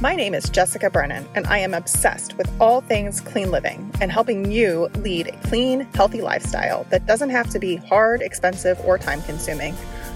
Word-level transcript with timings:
My 0.00 0.14
name 0.14 0.32
is 0.32 0.48
Jessica 0.48 0.90
Brennan, 0.90 1.26
and 1.34 1.44
I 1.48 1.58
am 1.58 1.74
obsessed 1.74 2.38
with 2.38 2.48
all 2.60 2.80
things 2.80 3.20
clean 3.20 3.50
living 3.50 3.90
and 4.00 4.12
helping 4.12 4.48
you 4.48 4.88
lead 4.98 5.26
a 5.26 5.36
clean, 5.48 5.88
healthy 5.92 6.22
lifestyle 6.22 6.84
that 6.90 7.04
doesn't 7.06 7.30
have 7.30 7.50
to 7.50 7.58
be 7.58 7.76
hard, 7.76 8.22
expensive, 8.22 8.78
or 8.84 8.96
time 8.96 9.20
consuming. 9.22 9.74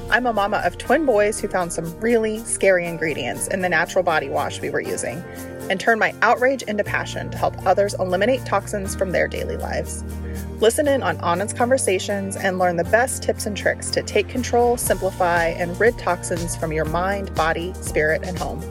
I'm 0.09 0.27
a 0.27 0.33
mama 0.33 0.63
of 0.65 0.79
twin 0.79 1.05
boys 1.05 1.41
who 1.41 1.49
found 1.49 1.73
some 1.73 1.99
really 1.99 2.39
scary 2.45 2.87
ingredients 2.87 3.49
in 3.49 3.61
the 3.61 3.69
natural 3.69 4.05
body 4.05 4.29
wash 4.29 4.61
we 4.61 4.71
were 4.71 4.81
using 4.81 5.19
and 5.69 5.81
turned 5.81 5.99
my 5.99 6.15
outrage 6.23 6.63
into 6.63 6.85
passion 6.85 7.29
to 7.31 7.37
help 7.37 7.55
others 7.67 7.95
eliminate 7.95 8.47
toxins 8.47 8.95
from 8.95 9.11
their 9.11 9.27
daily 9.27 9.57
lives. 9.57 10.05
Listen 10.61 10.87
in 10.87 11.03
on 11.03 11.19
honest 11.23 11.57
conversations 11.57 12.37
and 12.37 12.61
learn 12.61 12.77
the 12.77 12.85
best 12.85 13.21
tips 13.21 13.47
and 13.47 13.57
tricks 13.57 13.91
to 13.91 14.03
take 14.05 14.29
control, 14.29 14.77
simplify, 14.77 15.47
and 15.47 15.81
rid 15.81 15.99
toxins 15.99 16.55
from 16.55 16.73
your 16.73 16.85
mind, 16.85 17.35
body, 17.35 17.75
spirit, 17.81 18.23
and 18.23 18.39
home. 18.39 18.63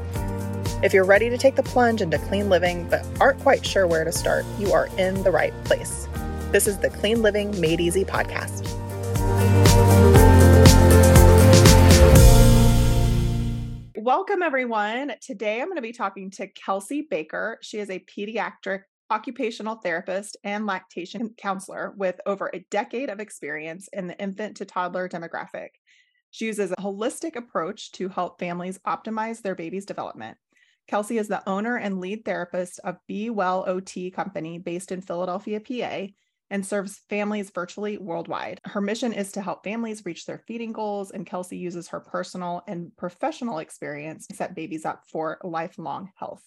If 0.84 0.96
you're 0.96 1.06
ready 1.06 1.30
to 1.30 1.38
take 1.38 1.56
the 1.56 1.62
plunge 1.62 2.02
into 2.02 2.18
clean 2.18 2.50
living 2.50 2.90
but 2.90 3.06
aren't 3.20 3.40
quite 3.42 3.64
sure 3.64 3.86
where 3.86 4.04
to 4.04 4.12
start, 4.12 4.46
you 4.58 4.74
are 4.74 4.88
in 4.98 5.22
the 5.22 5.30
right 5.30 5.54
place. 5.64 6.08
This 6.52 6.66
is 6.66 6.80
the 6.80 6.90
Clean 6.90 7.22
Living 7.22 7.62
Made 7.62 7.80
Easy 7.80 8.04
podcast. 8.04 8.68
Welcome, 13.96 14.42
everyone. 14.42 15.14
Today 15.22 15.62
I'm 15.62 15.68
going 15.68 15.76
to 15.76 15.84
be 15.84 15.94
talking 15.94 16.32
to 16.32 16.48
Kelsey 16.48 17.06
Baker. 17.08 17.60
She 17.62 17.78
is 17.78 17.92
a 17.92 18.00
pediatric 18.00 18.82
occupational 19.12 19.76
therapist 19.76 20.36
and 20.44 20.66
lactation 20.66 21.36
counselor 21.38 21.94
with 21.96 22.20
over 22.26 22.50
a 22.52 22.66
decade 22.72 23.12
of 23.12 23.20
experience 23.20 23.88
in 23.94 24.08
the 24.08 24.20
infant 24.20 24.58
to 24.58 24.66
toddler 24.66 25.08
demographic. 25.08 25.68
She 26.32 26.46
uses 26.46 26.72
a 26.72 26.82
holistic 26.82 27.36
approach 27.36 27.92
to 27.92 28.10
help 28.10 28.40
families 28.40 28.80
optimize 28.88 29.44
their 29.44 29.54
baby's 29.54 29.86
development. 29.86 30.38
Kelsey 30.92 31.18
is 31.18 31.30
the 31.30 31.42
owner 31.48 31.78
and 31.78 32.02
lead 32.02 32.26
therapist 32.26 32.82
of 32.84 32.98
B. 33.08 33.30
Well 33.30 33.64
OT 33.66 34.12
Company 34.12 34.58
based 34.58 34.92
in 34.92 35.00
Philadelphia, 35.00 35.62
PA, 35.62 36.08
and 36.50 36.66
serves 36.66 37.00
families 37.10 37.50
virtually 37.50 37.98
worldwide. 37.98 38.60
Her 38.66 38.82
mission 38.82 39.14
is 39.14 39.32
to 39.32 39.42
help 39.42 39.64
families 39.64 40.04
reach 40.04 40.26
their 40.26 40.44
feeding 40.50 40.74
goals, 40.74 41.12
and 41.12 41.26
Kelsey 41.26 41.56
uses 41.56 41.88
her 41.88 42.02
personal 42.02 42.62
and 42.68 42.92
professional 42.98 43.60
experience 43.60 44.28
to 44.28 44.36
set 44.36 44.54
babies 44.54 44.84
up 44.84 45.04
for 45.10 45.40
lifelong 45.46 46.12
health. 46.18 46.44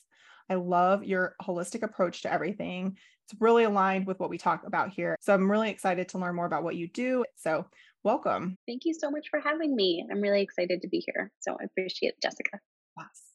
I 0.51 0.57
love 0.57 1.05
your 1.05 1.37
holistic 1.43 1.83
approach 1.83 2.21
to 2.23 2.31
everything. 2.31 2.99
It's 3.27 3.41
really 3.41 3.65
aligned 3.65 4.07
with 4.07 4.21
what 4.21 4.29
we 4.29 4.37
talk 4.37 4.67
about 4.67 4.91
here. 4.91 5.17
So 5.23 5.33
I'm 5.33 5.51
really 5.51 5.71
excited 5.71 6.11
to 6.11 6.19
learn 6.19 6.37
more 6.37 6.45
about 6.45 6.65
what 6.65 6.77
you 6.77 6.87
do. 6.87 7.25
So, 7.37 7.65
welcome. 8.03 8.59
Thank 8.69 8.85
you 8.85 8.93
so 8.93 9.11
much 9.11 9.29
for 9.31 9.41
having 9.41 9.75
me. 9.75 10.07
I'm 10.13 10.21
really 10.21 10.43
excited 10.43 10.83
to 10.83 10.89
be 10.89 11.03
here. 11.07 11.33
So, 11.41 11.57
I 11.59 11.65
appreciate 11.65 12.11
it, 12.11 12.21
Jessica. 12.21 12.61
Yes. 12.99 13.34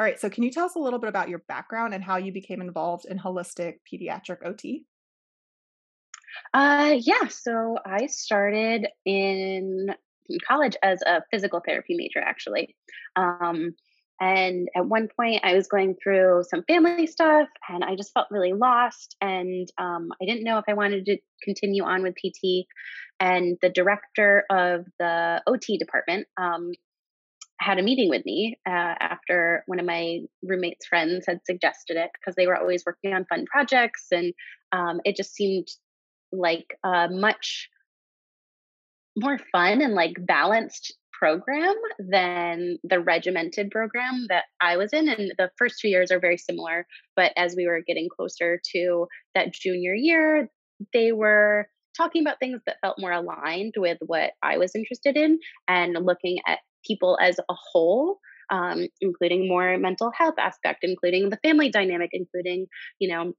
All 0.00 0.06
right. 0.06 0.18
So, 0.18 0.30
can 0.30 0.44
you 0.44 0.50
tell 0.50 0.64
us 0.64 0.76
a 0.76 0.78
little 0.78 0.98
bit 0.98 1.10
about 1.10 1.28
your 1.28 1.40
background 1.40 1.92
and 1.92 2.02
how 2.02 2.16
you 2.16 2.32
became 2.32 2.62
involved 2.62 3.04
in 3.04 3.18
holistic 3.18 3.80
pediatric 3.92 4.38
OT? 4.42 4.86
Uh, 6.54 6.94
yeah. 6.98 7.28
So, 7.28 7.76
I 7.84 8.06
started 8.06 8.86
in 9.04 9.94
college 10.48 10.74
as 10.82 11.02
a 11.02 11.20
physical 11.30 11.60
therapy 11.62 11.96
major, 11.98 12.18
actually. 12.18 12.74
Um, 13.14 13.74
and 14.22 14.70
at 14.74 14.86
one 14.86 15.08
point, 15.14 15.42
I 15.44 15.52
was 15.52 15.68
going 15.68 15.96
through 16.02 16.44
some 16.48 16.62
family 16.62 17.06
stuff 17.06 17.48
and 17.68 17.84
I 17.84 17.94
just 17.94 18.14
felt 18.14 18.28
really 18.30 18.54
lost. 18.54 19.16
And 19.20 19.68
um, 19.76 20.08
I 20.22 20.24
didn't 20.24 20.44
know 20.44 20.56
if 20.56 20.64
I 20.66 20.72
wanted 20.72 21.04
to 21.06 21.18
continue 21.42 21.84
on 21.84 22.02
with 22.02 22.14
PT. 22.14 22.66
And 23.18 23.58
the 23.60 23.68
director 23.68 24.44
of 24.50 24.86
the 24.98 25.42
OT 25.46 25.76
department 25.76 26.26
um, 26.38 26.72
had 27.60 27.78
a 27.78 27.82
meeting 27.82 28.08
with 28.08 28.24
me 28.24 28.58
uh, 28.66 28.94
after 29.00 29.62
one 29.66 29.78
of 29.78 29.86
my 29.86 30.20
roommate's 30.42 30.86
friends 30.86 31.26
had 31.28 31.40
suggested 31.44 31.96
it 31.96 32.10
because 32.14 32.34
they 32.34 32.46
were 32.46 32.56
always 32.56 32.84
working 32.86 33.12
on 33.12 33.26
fun 33.26 33.44
projects 33.46 34.06
and 34.10 34.32
um, 34.72 35.00
it 35.04 35.14
just 35.14 35.34
seemed 35.34 35.68
like 36.32 36.74
a 36.84 37.08
much 37.10 37.68
more 39.16 39.38
fun 39.52 39.82
and 39.82 39.94
like 39.94 40.14
balanced 40.18 40.96
program 41.20 41.74
than 41.98 42.78
the 42.82 42.98
regimented 42.98 43.70
program 43.70 44.26
that 44.30 44.44
I 44.60 44.78
was 44.78 44.92
in. 44.94 45.08
And 45.08 45.32
the 45.36 45.50
first 45.58 45.78
two 45.80 45.88
years 45.88 46.10
are 46.10 46.20
very 46.20 46.38
similar. 46.38 46.86
But 47.14 47.32
as 47.36 47.54
we 47.54 47.66
were 47.66 47.82
getting 47.86 48.08
closer 48.08 48.58
to 48.72 49.06
that 49.34 49.52
junior 49.52 49.94
year, 49.94 50.48
they 50.94 51.12
were 51.12 51.68
talking 51.94 52.22
about 52.22 52.38
things 52.38 52.62
that 52.64 52.76
felt 52.80 52.98
more 52.98 53.12
aligned 53.12 53.74
with 53.76 53.98
what 54.06 54.30
I 54.42 54.56
was 54.56 54.74
interested 54.74 55.16
in 55.16 55.38
and 55.68 55.92
looking 56.06 56.38
at 56.46 56.60
people 56.86 57.18
as 57.20 57.38
a 57.38 57.54
whole 57.72 58.18
um, 58.50 58.88
including 59.00 59.48
more 59.48 59.78
mental 59.78 60.10
health 60.16 60.34
aspect 60.38 60.80
including 60.82 61.30
the 61.30 61.38
family 61.38 61.70
dynamic 61.70 62.10
including 62.12 62.66
you 62.98 63.08
know 63.08 63.32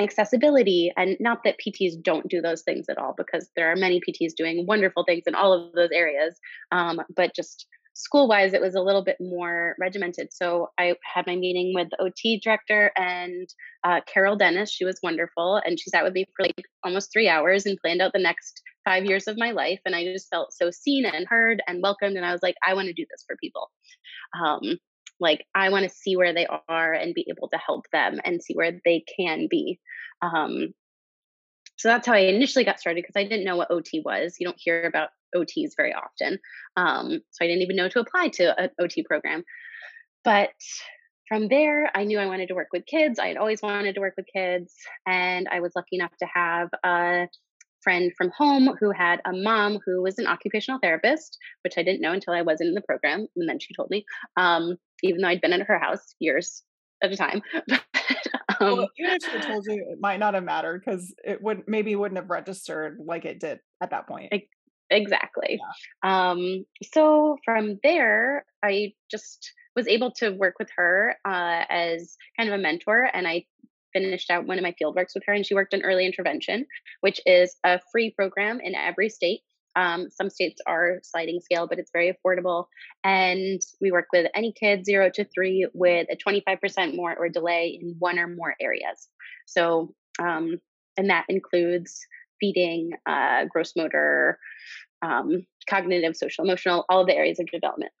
accessibility. 0.00 0.90
And 0.96 1.16
not 1.20 1.44
that 1.44 1.56
pts 1.58 2.02
don't 2.02 2.28
do 2.28 2.40
those 2.40 2.62
things 2.62 2.86
at 2.88 2.98
all 2.98 3.14
because 3.16 3.50
there 3.54 3.70
are 3.70 3.76
many 3.76 4.00
pts 4.00 4.32
doing 4.36 4.66
wonderful 4.66 5.04
things 5.04 5.24
in 5.26 5.34
all 5.34 5.52
of 5.52 5.72
those 5.74 5.90
areas 5.92 6.38
um, 6.72 7.00
but 7.14 7.34
just 7.34 7.66
school 7.94 8.28
wise 8.28 8.52
it 8.52 8.60
was 8.60 8.74
a 8.74 8.80
little 8.80 9.02
bit 9.02 9.16
more 9.20 9.74
regimented. 9.78 10.32
So 10.32 10.70
i 10.78 10.94
had 11.02 11.26
my 11.26 11.36
meeting 11.36 11.72
with 11.74 11.88
the 11.90 12.02
ot 12.02 12.40
director 12.42 12.92
and 12.96 13.48
uh, 13.84 14.00
carol 14.12 14.36
dennis 14.36 14.70
she 14.70 14.84
was 14.84 15.00
wonderful 15.02 15.60
and 15.64 15.78
she 15.78 15.90
sat 15.90 16.04
with 16.04 16.12
me 16.12 16.24
for 16.36 16.44
like 16.44 16.64
almost 16.84 17.12
three 17.12 17.28
hours 17.28 17.66
and 17.66 17.78
planned 17.78 18.00
out 18.00 18.12
the 18.12 18.18
next 18.18 18.62
five 18.84 19.04
years 19.04 19.26
of 19.26 19.38
my 19.38 19.50
life 19.50 19.80
and 19.84 19.94
i 19.94 20.04
just 20.04 20.30
felt 20.30 20.52
so 20.52 20.70
seen 20.70 21.04
and 21.04 21.26
heard 21.28 21.62
and 21.66 21.82
welcomed 21.82 22.16
and 22.16 22.24
i 22.24 22.32
was 22.32 22.42
like 22.42 22.56
i 22.66 22.74
want 22.74 22.86
to 22.86 22.92
do 22.92 23.06
this 23.10 23.24
for 23.26 23.36
people. 23.36 23.70
Um, 24.40 24.78
like 25.18 25.44
i 25.54 25.68
want 25.68 25.84
to 25.84 25.94
see 25.94 26.16
where 26.16 26.32
they 26.32 26.46
are 26.68 26.92
and 26.92 27.14
be 27.14 27.26
able 27.28 27.48
to 27.48 27.58
help 27.58 27.84
them 27.92 28.20
and 28.24 28.42
see 28.42 28.54
where 28.54 28.72
they 28.84 29.04
can 29.16 29.48
be. 29.50 29.78
Um, 30.22 30.68
so 31.76 31.88
that's 31.88 32.06
how 32.06 32.14
i 32.14 32.20
initially 32.20 32.64
got 32.64 32.80
started 32.80 33.02
because 33.02 33.16
i 33.16 33.24
didn't 33.24 33.44
know 33.44 33.56
what 33.56 33.70
ot 33.70 33.88
was. 34.04 34.36
You 34.38 34.46
don't 34.46 34.60
hear 34.60 34.84
about 34.84 35.10
ots 35.36 35.72
very 35.76 35.92
often 35.92 36.38
um, 36.76 37.20
so 37.30 37.44
i 37.44 37.46
didn't 37.46 37.62
even 37.62 37.76
know 37.76 37.88
to 37.88 38.00
apply 38.00 38.28
to 38.28 38.58
an 38.60 38.70
ot 38.80 39.04
program 39.04 39.42
but 40.24 40.50
from 41.28 41.48
there 41.48 41.90
i 41.94 42.04
knew 42.04 42.18
i 42.18 42.26
wanted 42.26 42.48
to 42.48 42.54
work 42.54 42.68
with 42.72 42.86
kids 42.86 43.18
i 43.18 43.28
had 43.28 43.36
always 43.36 43.62
wanted 43.62 43.94
to 43.94 44.00
work 44.00 44.14
with 44.16 44.26
kids 44.32 44.74
and 45.06 45.48
i 45.50 45.60
was 45.60 45.72
lucky 45.76 45.96
enough 45.96 46.16
to 46.18 46.26
have 46.32 46.68
a 46.84 47.26
friend 47.82 48.12
from 48.16 48.30
home 48.36 48.76
who 48.78 48.90
had 48.90 49.20
a 49.24 49.32
mom 49.32 49.78
who 49.84 50.02
was 50.02 50.18
an 50.18 50.26
occupational 50.26 50.80
therapist, 50.80 51.38
which 51.64 51.74
I 51.76 51.82
didn't 51.82 52.00
know 52.00 52.12
until 52.12 52.34
I 52.34 52.42
wasn't 52.42 52.68
in 52.68 52.74
the 52.74 52.82
program. 52.82 53.26
And 53.36 53.48
then 53.48 53.58
she 53.58 53.74
told 53.74 53.90
me, 53.90 54.04
um, 54.36 54.76
even 55.02 55.20
though 55.20 55.28
I'd 55.28 55.40
been 55.40 55.52
at 55.52 55.62
her 55.62 55.78
house 55.78 56.14
years 56.18 56.62
at 57.02 57.12
a 57.12 57.16
time. 57.16 57.42
um, 57.70 57.78
well, 58.60 58.88
even 58.98 59.12
if 59.12 59.22
she 59.24 59.40
told 59.40 59.64
you, 59.66 59.86
it 59.90 59.98
might 60.00 60.20
not 60.20 60.34
have 60.34 60.44
mattered 60.44 60.82
because 60.84 61.14
it 61.24 61.42
would 61.42 61.64
maybe 61.66 61.96
wouldn't 61.96 62.20
have 62.20 62.30
registered 62.30 62.98
like 63.04 63.24
it 63.24 63.40
did 63.40 63.60
at 63.82 63.90
that 63.90 64.06
point. 64.06 64.32
Exactly. 64.90 65.60
Yeah. 66.02 66.30
Um, 66.30 66.64
so 66.92 67.36
from 67.44 67.78
there, 67.82 68.44
I 68.62 68.94
just 69.10 69.52
was 69.76 69.86
able 69.86 70.10
to 70.12 70.30
work 70.30 70.54
with 70.58 70.68
her 70.76 71.14
uh, 71.24 71.64
as 71.68 72.16
kind 72.36 72.48
of 72.48 72.58
a 72.58 72.62
mentor, 72.62 73.08
and 73.12 73.26
I 73.26 73.44
finished 73.92 74.30
out 74.30 74.46
one 74.46 74.58
of 74.58 74.62
my 74.62 74.74
field 74.78 74.96
works 74.96 75.14
with 75.14 75.24
her, 75.26 75.32
and 75.32 75.46
she 75.46 75.54
worked 75.54 75.74
in 75.74 75.82
early 75.82 76.06
intervention, 76.06 76.66
which 77.00 77.20
is 77.26 77.56
a 77.64 77.80
free 77.92 78.10
program 78.10 78.60
in 78.60 78.74
every 78.74 79.08
state. 79.08 79.40
Um, 79.76 80.08
some 80.10 80.30
states 80.30 80.60
are 80.66 80.98
sliding 81.04 81.40
scale, 81.40 81.68
but 81.68 81.78
it's 81.78 81.92
very 81.92 82.12
affordable. 82.12 82.66
And 83.04 83.60
we 83.80 83.92
work 83.92 84.06
with 84.12 84.30
any 84.34 84.52
kid 84.52 84.84
zero 84.84 85.10
to 85.14 85.24
three 85.24 85.68
with 85.72 86.08
a 86.10 86.16
25% 86.16 86.96
more 86.96 87.14
or 87.16 87.28
delay 87.28 87.78
in 87.80 87.94
one 87.98 88.18
or 88.18 88.26
more 88.26 88.54
areas. 88.60 89.08
So, 89.46 89.94
um, 90.18 90.60
and 90.96 91.10
that 91.10 91.26
includes 91.28 92.00
feeding, 92.40 92.92
uh, 93.06 93.44
gross 93.48 93.74
motor, 93.76 94.38
um, 95.02 95.46
cognitive, 95.68 96.16
social, 96.16 96.44
emotional, 96.44 96.84
all 96.88 97.06
the 97.06 97.14
areas 97.14 97.38
of 97.38 97.46
development. 97.46 97.92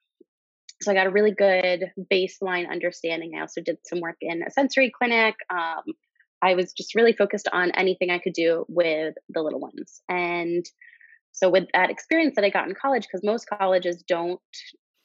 So 0.82 0.90
I 0.90 0.94
got 0.94 1.06
a 1.06 1.10
really 1.10 1.32
good 1.32 1.92
baseline 2.10 2.68
understanding. 2.70 3.32
I 3.36 3.42
also 3.42 3.60
did 3.60 3.76
some 3.86 4.00
work 4.00 4.16
in 4.20 4.42
a 4.42 4.50
sensory 4.50 4.90
clinic. 4.90 5.34
Um, 5.50 5.82
I 6.42 6.54
was 6.54 6.72
just 6.72 6.94
really 6.94 7.12
focused 7.12 7.48
on 7.52 7.70
anything 7.72 8.10
I 8.10 8.18
could 8.18 8.32
do 8.32 8.64
with 8.68 9.14
the 9.28 9.42
little 9.42 9.60
ones. 9.60 10.00
And 10.08 10.64
so 11.32 11.50
with 11.50 11.64
that 11.74 11.90
experience 11.90 12.34
that 12.36 12.44
I 12.44 12.50
got 12.50 12.66
in 12.68 12.74
college, 12.74 13.02
because 13.02 13.22
most 13.22 13.46
colleges 13.46 14.02
don't 14.08 14.40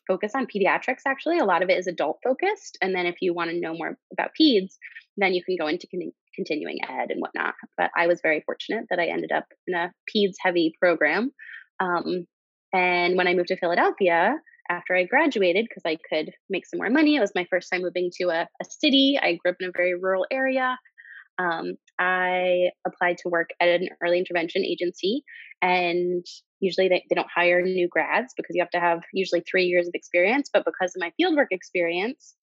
focus 0.07 0.31
on 0.33 0.47
pediatrics 0.47 1.01
actually, 1.05 1.39
a 1.39 1.45
lot 1.45 1.61
of 1.61 1.69
it 1.69 1.77
is 1.77 1.87
adult 1.87 2.19
focused. 2.23 2.77
And 2.81 2.95
then 2.95 3.05
if 3.05 3.15
you 3.21 3.33
want 3.33 3.51
to 3.51 3.59
know 3.59 3.73
more 3.73 3.97
about 4.13 4.31
peds, 4.39 4.77
then 5.17 5.33
you 5.33 5.43
can 5.43 5.57
go 5.57 5.67
into 5.67 5.87
continuing 6.35 6.79
ed 6.83 7.11
and 7.11 7.21
whatnot. 7.21 7.55
But 7.77 7.91
I 7.95 8.07
was 8.07 8.21
very 8.21 8.41
fortunate 8.45 8.85
that 8.89 8.99
I 8.99 9.07
ended 9.07 9.31
up 9.31 9.45
in 9.67 9.75
a 9.75 9.91
peds 10.13 10.35
heavy 10.39 10.73
program. 10.79 11.31
Um, 11.79 12.25
and 12.73 13.15
when 13.17 13.27
I 13.27 13.33
moved 13.33 13.49
to 13.49 13.57
Philadelphia, 13.57 14.35
after 14.69 14.95
I 14.95 15.03
graduated 15.03 15.67
because 15.69 15.83
I 15.85 15.97
could 16.09 16.31
make 16.49 16.65
some 16.65 16.79
more 16.79 16.89
money. 16.89 17.15
It 17.15 17.19
was 17.19 17.31
my 17.35 17.45
first 17.49 17.69
time 17.71 17.81
moving 17.81 18.09
to 18.19 18.29
a, 18.29 18.41
a 18.61 18.65
city. 18.67 19.19
I 19.21 19.33
grew 19.35 19.51
up 19.51 19.57
in 19.59 19.69
a 19.69 19.71
very 19.75 19.93
rural 19.95 20.25
area. 20.31 20.77
Um, 21.37 21.73
I 21.99 22.69
applied 22.87 23.17
to 23.19 23.29
work 23.29 23.49
at 23.59 23.67
an 23.67 23.89
early 24.01 24.17
intervention 24.17 24.63
agency, 24.63 25.23
and 25.61 26.25
usually 26.61 26.87
they, 26.87 27.03
they 27.09 27.15
don't 27.15 27.27
hire 27.33 27.61
new 27.61 27.89
grads 27.89 28.33
because 28.35 28.55
you 28.55 28.61
have 28.61 28.69
to 28.71 28.79
have 28.79 29.01
usually 29.13 29.41
three 29.41 29.65
years 29.65 29.87
of 29.87 29.93
experience. 29.93 30.49
But 30.51 30.65
because 30.65 30.95
of 30.95 31.01
my 31.01 31.11
fieldwork 31.19 31.47
experience, 31.51 32.35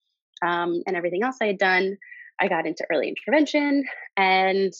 um, 0.44 0.82
and 0.86 0.96
everything 0.96 1.22
else 1.22 1.36
I 1.40 1.46
had 1.46 1.58
done, 1.58 1.96
I 2.40 2.48
got 2.48 2.66
into 2.66 2.86
early 2.92 3.08
intervention 3.08 3.84
and 4.16 4.72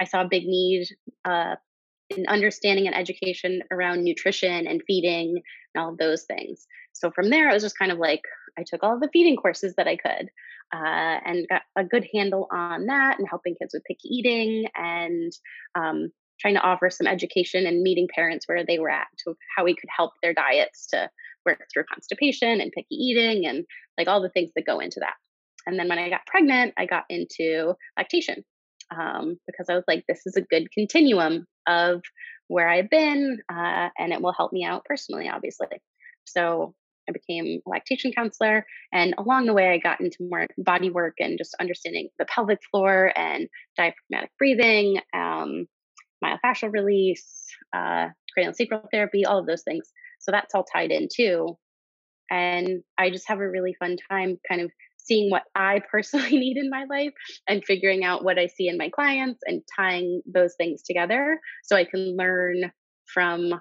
I 0.00 0.04
saw 0.04 0.22
a 0.22 0.28
big 0.28 0.44
need 0.44 0.88
uh, 1.24 1.56
in 2.10 2.26
understanding 2.26 2.86
and 2.86 2.96
education 2.96 3.62
around 3.70 4.04
nutrition 4.04 4.66
and 4.66 4.82
feeding 4.86 5.40
and 5.74 5.82
all 5.82 5.92
of 5.92 5.98
those 5.98 6.24
things. 6.24 6.66
So 6.92 7.10
from 7.10 7.30
there, 7.30 7.48
I 7.48 7.54
was 7.54 7.62
just 7.62 7.78
kind 7.78 7.92
of 7.92 7.98
like, 7.98 8.22
I 8.58 8.64
took 8.66 8.82
all 8.82 8.98
the 8.98 9.08
feeding 9.12 9.36
courses 9.36 9.74
that 9.76 9.88
I 9.88 9.96
could 9.96 10.28
uh, 10.74 11.20
and 11.24 11.48
got 11.48 11.62
a 11.76 11.84
good 11.84 12.06
handle 12.12 12.48
on 12.52 12.86
that 12.86 13.18
and 13.18 13.28
helping 13.28 13.54
kids 13.54 13.74
with 13.74 13.84
picky 13.84 14.08
eating 14.08 14.66
and 14.74 15.32
um, 15.74 16.10
trying 16.40 16.54
to 16.54 16.60
offer 16.60 16.90
some 16.90 17.06
education 17.06 17.66
and 17.66 17.82
meeting 17.82 18.08
parents 18.14 18.46
where 18.48 18.64
they 18.66 18.78
were 18.78 18.90
at 18.90 19.06
to 19.24 19.34
how 19.56 19.64
we 19.64 19.74
could 19.74 19.88
help 19.94 20.12
their 20.22 20.34
diets 20.34 20.88
to 20.88 21.08
work 21.46 21.60
through 21.72 21.84
constipation 21.92 22.60
and 22.60 22.72
picky 22.72 22.94
eating 22.94 23.46
and 23.46 23.64
like 23.98 24.08
all 24.08 24.22
the 24.22 24.30
things 24.30 24.50
that 24.54 24.66
go 24.66 24.80
into 24.80 25.00
that. 25.00 25.14
And 25.66 25.78
then 25.78 25.88
when 25.88 25.98
I 25.98 26.08
got 26.08 26.26
pregnant, 26.26 26.74
I 26.76 26.86
got 26.86 27.04
into 27.08 27.74
lactation 27.96 28.44
um, 28.96 29.38
because 29.46 29.68
I 29.68 29.74
was 29.74 29.84
like, 29.88 30.04
this 30.08 30.22
is 30.26 30.36
a 30.36 30.42
good 30.42 30.70
continuum 30.72 31.46
of 31.66 32.02
where 32.48 32.68
I've 32.68 32.90
been, 32.90 33.40
uh, 33.50 33.88
and 33.98 34.12
it 34.12 34.20
will 34.20 34.32
help 34.32 34.52
me 34.52 34.64
out 34.64 34.84
personally, 34.84 35.28
obviously. 35.28 35.68
So 36.24 36.74
I 37.08 37.12
became 37.12 37.60
a 37.66 37.70
lactation 37.70 38.12
counselor, 38.12 38.64
and 38.92 39.14
along 39.18 39.46
the 39.46 39.54
way, 39.54 39.70
I 39.70 39.78
got 39.78 40.00
into 40.00 40.28
more 40.28 40.46
body 40.58 40.90
work 40.90 41.14
and 41.18 41.38
just 41.38 41.56
understanding 41.60 42.08
the 42.18 42.26
pelvic 42.26 42.60
floor 42.70 43.12
and 43.16 43.48
diaphragmatic 43.76 44.30
breathing, 44.38 45.00
um, 45.14 45.66
myofascial 46.22 46.72
release, 46.72 47.46
uh, 47.72 48.08
cranial 48.32 48.54
sacral 48.54 48.88
therapy, 48.90 49.24
all 49.24 49.38
of 49.38 49.46
those 49.46 49.62
things. 49.62 49.90
So 50.20 50.30
that's 50.30 50.54
all 50.54 50.64
tied 50.64 50.90
in 50.90 51.08
too. 51.12 51.58
And 52.30 52.82
I 52.96 53.10
just 53.10 53.28
have 53.28 53.40
a 53.40 53.50
really 53.50 53.74
fun 53.74 53.96
time 54.10 54.38
kind 54.48 54.62
of 54.62 54.70
seeing 55.04 55.30
what 55.30 55.44
I 55.54 55.80
personally 55.90 56.38
need 56.38 56.56
in 56.56 56.70
my 56.70 56.84
life 56.88 57.12
and 57.48 57.64
figuring 57.64 58.04
out 58.04 58.24
what 58.24 58.38
I 58.38 58.46
see 58.46 58.68
in 58.68 58.78
my 58.78 58.88
clients 58.88 59.40
and 59.44 59.62
tying 59.76 60.22
those 60.26 60.54
things 60.56 60.82
together 60.82 61.40
so 61.64 61.76
I 61.76 61.84
can 61.84 62.16
learn 62.16 62.72
from 63.12 63.60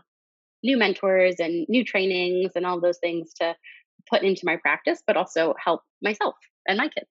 new 0.63 0.77
mentors 0.77 1.35
and 1.39 1.65
new 1.69 1.83
trainings 1.83 2.51
and 2.55 2.65
all 2.65 2.79
those 2.79 2.99
things 2.99 3.33
to 3.41 3.55
put 4.09 4.23
into 4.23 4.41
my 4.43 4.57
practice, 4.57 5.01
but 5.05 5.17
also 5.17 5.53
help 5.63 5.81
myself 6.01 6.35
and 6.67 6.77
my 6.77 6.87
kids. 6.87 7.09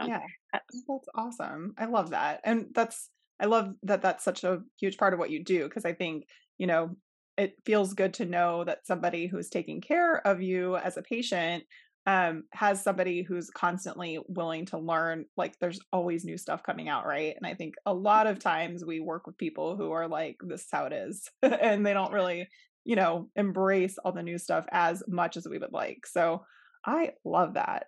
So 0.00 0.06
yeah, 0.06 0.20
that's, 0.52 0.82
oh, 0.88 0.98
that's 0.98 1.08
awesome. 1.14 1.74
I 1.78 1.86
love 1.86 2.10
that. 2.10 2.40
And 2.44 2.68
that's, 2.74 3.10
I 3.38 3.46
love 3.46 3.74
that 3.84 4.02
that's 4.02 4.24
such 4.24 4.44
a 4.44 4.62
huge 4.78 4.96
part 4.96 5.12
of 5.12 5.18
what 5.18 5.30
you 5.30 5.42
do 5.42 5.64
because 5.64 5.84
I 5.84 5.92
think, 5.92 6.26
you 6.58 6.66
know, 6.66 6.96
it 7.36 7.54
feels 7.64 7.94
good 7.94 8.14
to 8.14 8.26
know 8.26 8.64
that 8.64 8.86
somebody 8.86 9.26
who's 9.26 9.48
taking 9.48 9.80
care 9.80 10.26
of 10.26 10.42
you 10.42 10.76
as 10.76 10.96
a 10.96 11.02
patient 11.02 11.64
um, 12.06 12.44
has 12.52 12.82
somebody 12.82 13.22
who's 13.22 13.50
constantly 13.50 14.18
willing 14.28 14.66
to 14.66 14.78
learn. 14.78 15.26
Like 15.36 15.58
there's 15.58 15.80
always 15.92 16.24
new 16.24 16.38
stuff 16.38 16.62
coming 16.62 16.88
out, 16.88 17.06
right? 17.06 17.34
And 17.36 17.46
I 17.46 17.54
think 17.54 17.74
a 17.86 17.94
lot 17.94 18.26
of 18.26 18.38
times 18.38 18.84
we 18.84 19.00
work 19.00 19.26
with 19.26 19.36
people 19.36 19.76
who 19.76 19.92
are 19.92 20.08
like, 20.08 20.36
this 20.40 20.62
is 20.62 20.68
how 20.72 20.86
it 20.86 20.92
is. 20.92 21.28
and 21.42 21.84
they 21.84 21.92
don't 21.92 22.12
really, 22.12 22.48
you 22.84 22.96
know, 22.96 23.28
embrace 23.36 23.98
all 23.98 24.12
the 24.12 24.22
new 24.22 24.38
stuff 24.38 24.64
as 24.72 25.02
much 25.06 25.36
as 25.36 25.46
we 25.46 25.58
would 25.58 25.72
like. 25.72 26.06
So 26.06 26.44
I 26.84 27.12
love 27.24 27.54
that. 27.54 27.86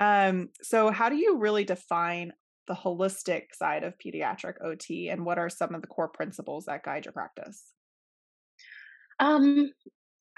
Um, 0.00 0.48
so 0.62 0.90
how 0.90 1.08
do 1.08 1.16
you 1.16 1.38
really 1.38 1.64
define 1.64 2.32
the 2.66 2.74
holistic 2.74 3.54
side 3.54 3.84
of 3.84 3.94
pediatric 3.98 4.54
OT 4.64 5.10
and 5.10 5.24
what 5.24 5.38
are 5.38 5.50
some 5.50 5.74
of 5.74 5.82
the 5.82 5.86
core 5.86 6.08
principles 6.08 6.64
that 6.64 6.82
guide 6.82 7.04
your 7.04 7.12
practice? 7.12 7.62
Um, 9.20 9.70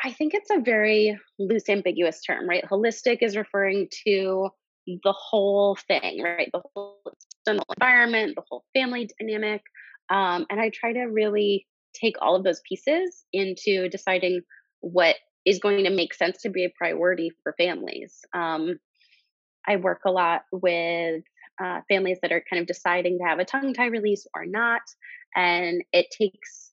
I 0.06 0.12
think 0.12 0.34
it's 0.34 0.50
a 0.52 0.60
very 0.60 1.18
loose, 1.40 1.68
ambiguous 1.68 2.22
term, 2.22 2.48
right? 2.48 2.64
Holistic 2.70 3.18
is 3.22 3.36
referring 3.36 3.88
to 4.06 4.50
the 4.86 5.12
whole 5.12 5.76
thing, 5.88 6.22
right? 6.22 6.48
The 6.52 6.62
whole 6.72 7.00
environment, 7.44 8.36
the 8.36 8.44
whole 8.48 8.62
family 8.72 9.10
dynamic. 9.18 9.62
Um, 10.08 10.46
and 10.48 10.60
I 10.60 10.70
try 10.72 10.92
to 10.92 11.06
really 11.06 11.66
take 11.92 12.14
all 12.22 12.36
of 12.36 12.44
those 12.44 12.60
pieces 12.68 13.24
into 13.32 13.88
deciding 13.88 14.42
what 14.78 15.16
is 15.44 15.58
going 15.58 15.82
to 15.82 15.90
make 15.90 16.14
sense 16.14 16.40
to 16.42 16.50
be 16.50 16.64
a 16.64 16.72
priority 16.78 17.32
for 17.42 17.52
families. 17.58 18.20
Um, 18.32 18.78
I 19.66 19.74
work 19.74 20.02
a 20.06 20.12
lot 20.12 20.42
with 20.52 21.24
uh, 21.60 21.80
families 21.88 22.18
that 22.22 22.30
are 22.30 22.44
kind 22.48 22.60
of 22.60 22.68
deciding 22.68 23.18
to 23.18 23.24
have 23.24 23.40
a 23.40 23.44
tongue 23.44 23.74
tie 23.74 23.86
release 23.86 24.24
or 24.36 24.46
not. 24.46 24.82
And 25.34 25.82
it 25.92 26.06
takes 26.16 26.65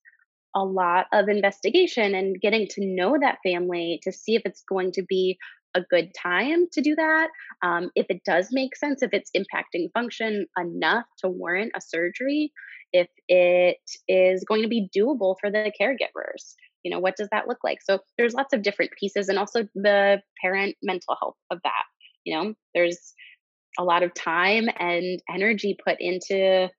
a 0.56 0.64
lot 0.64 1.08
of 1.12 1.30
investigation 1.30 2.16
and 2.16 2.40
getting 2.40 2.68
to 2.68 2.86
know 2.86 3.18
that 3.20 3.40
family 3.44 4.00
to 4.04 4.12
see 4.12 4.36
if 4.36 4.44
it's 4.46 4.64
going 4.68 4.92
to 4.94 5.04
be 5.04 5.38
a 5.76 5.82
good 5.82 6.12
time 6.14 6.68
to 6.72 6.82
do 6.82 6.96
that. 6.96 7.30
Um, 7.64 7.90
if 7.96 8.06
it 8.10 8.24
does 8.24 8.50
make 8.52 8.76
sense, 8.76 9.02
if 9.02 9.12
it's 9.14 9.32
impacting 9.36 9.92
function 9.94 10.46
enough 10.58 11.06
to 11.20 11.30
warrant 11.30 11.72
a 11.76 11.82
surgery, 11.82 12.52
if 12.92 13.08
it 13.28 13.78
is 14.08 14.44
going 14.48 14.62
to 14.62 14.68
be 14.68 14.90
doable 14.96 15.36
for 15.42 15.50
the 15.50 15.72
caregivers. 15.80 16.54
You 16.84 16.92
know, 16.92 17.00
what 17.00 17.16
does 17.16 17.30
that 17.32 17.48
look 17.48 17.60
like? 17.64 17.80
So 17.82 18.00
there's 18.18 18.34
lots 18.34 18.54
of 18.54 18.62
different 18.62 18.92
pieces 19.00 19.30
and 19.30 19.40
also 19.40 19.68
the 19.74 20.22
parent 20.42 20.76
mental 20.84 21.16
health 21.20 21.38
of 21.50 21.60
that. 21.64 21.84
You 22.24 22.36
know, 22.36 22.54
there's 22.76 23.14
a 23.80 23.84
lot 23.84 24.04
of 24.04 24.14
time 24.14 24.70
and 24.78 25.20
energy 25.34 25.78
put 25.84 25.98
into 26.00 26.70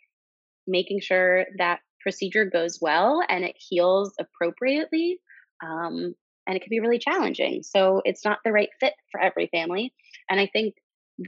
making 0.66 1.00
sure 1.00 1.46
that 1.58 1.80
procedure 2.04 2.44
goes 2.44 2.78
well 2.80 3.20
and 3.28 3.44
it 3.44 3.56
heals 3.58 4.14
appropriately. 4.20 5.18
Um, 5.60 6.14
and 6.46 6.56
it 6.56 6.60
can 6.60 6.70
be 6.70 6.80
really 6.80 6.98
challenging. 6.98 7.62
So 7.62 8.02
it's 8.04 8.24
not 8.24 8.38
the 8.44 8.52
right 8.52 8.68
fit 8.78 8.92
for 9.10 9.20
every 9.20 9.48
family. 9.48 9.92
And 10.30 10.38
I 10.38 10.46
think 10.46 10.74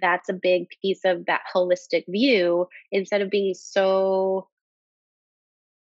that's 0.03 0.29
a 0.29 0.35
big 0.35 0.67
piece 0.83 1.01
of 1.05 1.27
that 1.27 1.43
holistic 1.55 2.05
view 2.09 2.69
instead 2.93 3.23
of 3.23 3.31
being 3.31 3.55
so 3.55 4.49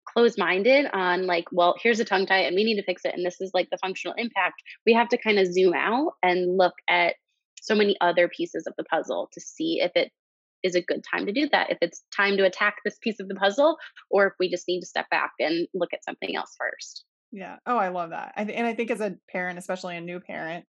closed 0.06 0.38
minded 0.38 0.86
on 0.92 1.26
like, 1.26 1.44
well, 1.52 1.74
here's 1.82 2.00
a 2.00 2.04
tongue 2.04 2.26
tie 2.26 2.40
and 2.40 2.56
we 2.56 2.64
need 2.64 2.76
to 2.76 2.84
fix 2.84 3.04
it. 3.04 3.14
And 3.14 3.24
this 3.24 3.40
is 3.40 3.50
like 3.52 3.68
the 3.70 3.78
functional 3.78 4.14
impact. 4.16 4.62
We 4.86 4.94
have 4.94 5.08
to 5.10 5.18
kind 5.18 5.38
of 5.38 5.52
zoom 5.52 5.74
out 5.74 6.12
and 6.22 6.56
look 6.56 6.74
at 6.88 7.16
so 7.60 7.74
many 7.74 7.96
other 8.00 8.28
pieces 8.28 8.66
of 8.66 8.74
the 8.78 8.84
puzzle 8.84 9.28
to 9.32 9.40
see 9.40 9.80
if 9.82 9.92
it 9.94 10.10
is 10.62 10.74
a 10.74 10.82
good 10.82 11.04
time 11.08 11.26
to 11.26 11.32
do 11.32 11.48
that. 11.52 11.70
If 11.70 11.78
it's 11.80 12.02
time 12.14 12.36
to 12.36 12.44
attack 12.44 12.76
this 12.84 12.98
piece 13.00 13.20
of 13.20 13.28
the 13.28 13.34
puzzle 13.34 13.76
or 14.10 14.26
if 14.26 14.32
we 14.38 14.50
just 14.50 14.68
need 14.68 14.80
to 14.80 14.86
step 14.86 15.08
back 15.10 15.32
and 15.38 15.68
look 15.74 15.92
at 15.92 16.04
something 16.04 16.34
else 16.36 16.54
first. 16.58 17.04
Yeah. 17.30 17.56
Oh 17.66 17.76
i 17.76 17.88
love 17.88 18.10
that. 18.10 18.32
I 18.36 18.44
th- 18.44 18.56
and 18.56 18.66
i 18.66 18.74
think 18.74 18.90
as 18.90 19.00
a 19.00 19.16
parent 19.30 19.58
especially 19.58 19.96
a 19.96 20.00
new 20.00 20.20
parent 20.20 20.64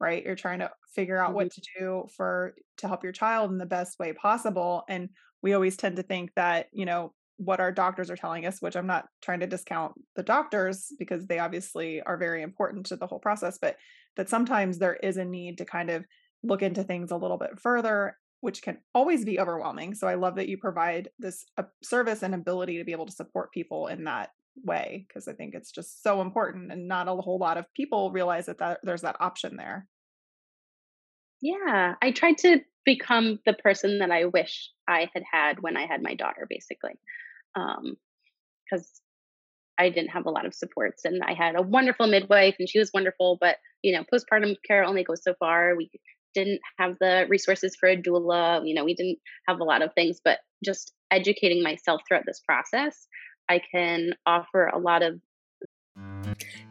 right 0.00 0.24
you're 0.24 0.36
trying 0.36 0.60
to 0.60 0.70
figure 0.94 1.18
out 1.18 1.28
mm-hmm. 1.28 1.36
what 1.36 1.52
to 1.52 1.62
do 1.78 2.06
for 2.16 2.54
to 2.78 2.88
help 2.88 3.02
your 3.02 3.12
child 3.12 3.50
in 3.50 3.58
the 3.58 3.66
best 3.66 3.98
way 3.98 4.12
possible 4.12 4.84
and 4.88 5.08
we 5.42 5.52
always 5.52 5.76
tend 5.76 5.96
to 5.96 6.02
think 6.02 6.30
that 6.36 6.66
you 6.72 6.84
know 6.84 7.12
what 7.38 7.60
our 7.60 7.72
doctors 7.72 8.10
are 8.10 8.16
telling 8.16 8.46
us 8.46 8.60
which 8.60 8.76
i'm 8.76 8.86
not 8.86 9.06
trying 9.22 9.40
to 9.40 9.46
discount 9.46 9.92
the 10.14 10.22
doctors 10.22 10.88
because 10.98 11.26
they 11.26 11.38
obviously 11.38 12.00
are 12.02 12.16
very 12.16 12.42
important 12.42 12.86
to 12.86 12.96
the 12.96 13.06
whole 13.06 13.18
process 13.18 13.58
but 13.60 13.76
that 14.16 14.28
sometimes 14.28 14.78
there 14.78 14.96
is 14.96 15.16
a 15.16 15.24
need 15.24 15.58
to 15.58 15.64
kind 15.64 15.90
of 15.90 16.04
look 16.42 16.62
into 16.62 16.84
things 16.84 17.10
a 17.10 17.16
little 17.16 17.38
bit 17.38 17.58
further 17.60 18.16
which 18.46 18.62
can 18.62 18.78
always 18.94 19.24
be 19.24 19.40
overwhelming. 19.40 19.92
So 19.92 20.06
I 20.06 20.14
love 20.14 20.36
that 20.36 20.48
you 20.48 20.56
provide 20.56 21.10
this 21.18 21.44
uh, 21.58 21.64
service 21.82 22.22
and 22.22 22.32
ability 22.32 22.78
to 22.78 22.84
be 22.84 22.92
able 22.92 23.06
to 23.06 23.12
support 23.12 23.50
people 23.50 23.88
in 23.88 24.04
that 24.04 24.30
way 24.64 25.04
because 25.08 25.26
I 25.26 25.32
think 25.32 25.56
it's 25.56 25.72
just 25.72 26.00
so 26.04 26.20
important 26.20 26.70
and 26.70 26.86
not 26.86 27.08
a 27.08 27.16
whole 27.16 27.40
lot 27.40 27.56
of 27.56 27.64
people 27.74 28.12
realize 28.12 28.46
that, 28.46 28.58
that 28.58 28.78
there's 28.84 29.02
that 29.02 29.16
option 29.18 29.56
there. 29.56 29.88
Yeah, 31.42 31.94
I 32.00 32.12
tried 32.12 32.38
to 32.38 32.60
become 32.84 33.40
the 33.46 33.52
person 33.52 33.98
that 33.98 34.12
I 34.12 34.26
wish 34.26 34.70
I 34.86 35.10
had 35.12 35.24
had 35.28 35.60
when 35.60 35.76
I 35.76 35.84
had 35.84 36.00
my 36.00 36.14
daughter 36.14 36.46
basically. 36.48 36.94
Um 37.56 37.96
cuz 38.72 39.02
I 39.76 39.90
didn't 39.90 40.10
have 40.10 40.26
a 40.26 40.30
lot 40.30 40.46
of 40.46 40.54
supports 40.54 41.04
and 41.04 41.20
I 41.24 41.34
had 41.34 41.56
a 41.56 41.62
wonderful 41.62 42.06
midwife 42.06 42.54
and 42.60 42.68
she 42.68 42.78
was 42.78 42.92
wonderful 42.94 43.38
but 43.40 43.56
you 43.82 43.92
know 43.92 44.04
postpartum 44.04 44.54
care 44.62 44.84
only 44.84 45.02
goes 45.02 45.24
so 45.24 45.34
far. 45.34 45.74
We 45.74 45.90
didn't 46.36 46.60
have 46.78 46.96
the 47.00 47.26
resources 47.28 47.74
for 47.74 47.88
a 47.88 47.96
doula. 47.96 48.66
You 48.66 48.74
know, 48.74 48.84
we 48.84 48.94
didn't 48.94 49.18
have 49.48 49.58
a 49.58 49.64
lot 49.64 49.82
of 49.82 49.92
things, 49.94 50.20
but 50.22 50.38
just 50.64 50.92
educating 51.10 51.62
myself 51.62 52.02
throughout 52.06 52.24
this 52.26 52.40
process, 52.46 53.08
I 53.48 53.60
can 53.72 54.12
offer 54.26 54.66
a 54.66 54.78
lot 54.78 55.02
of. 55.02 55.18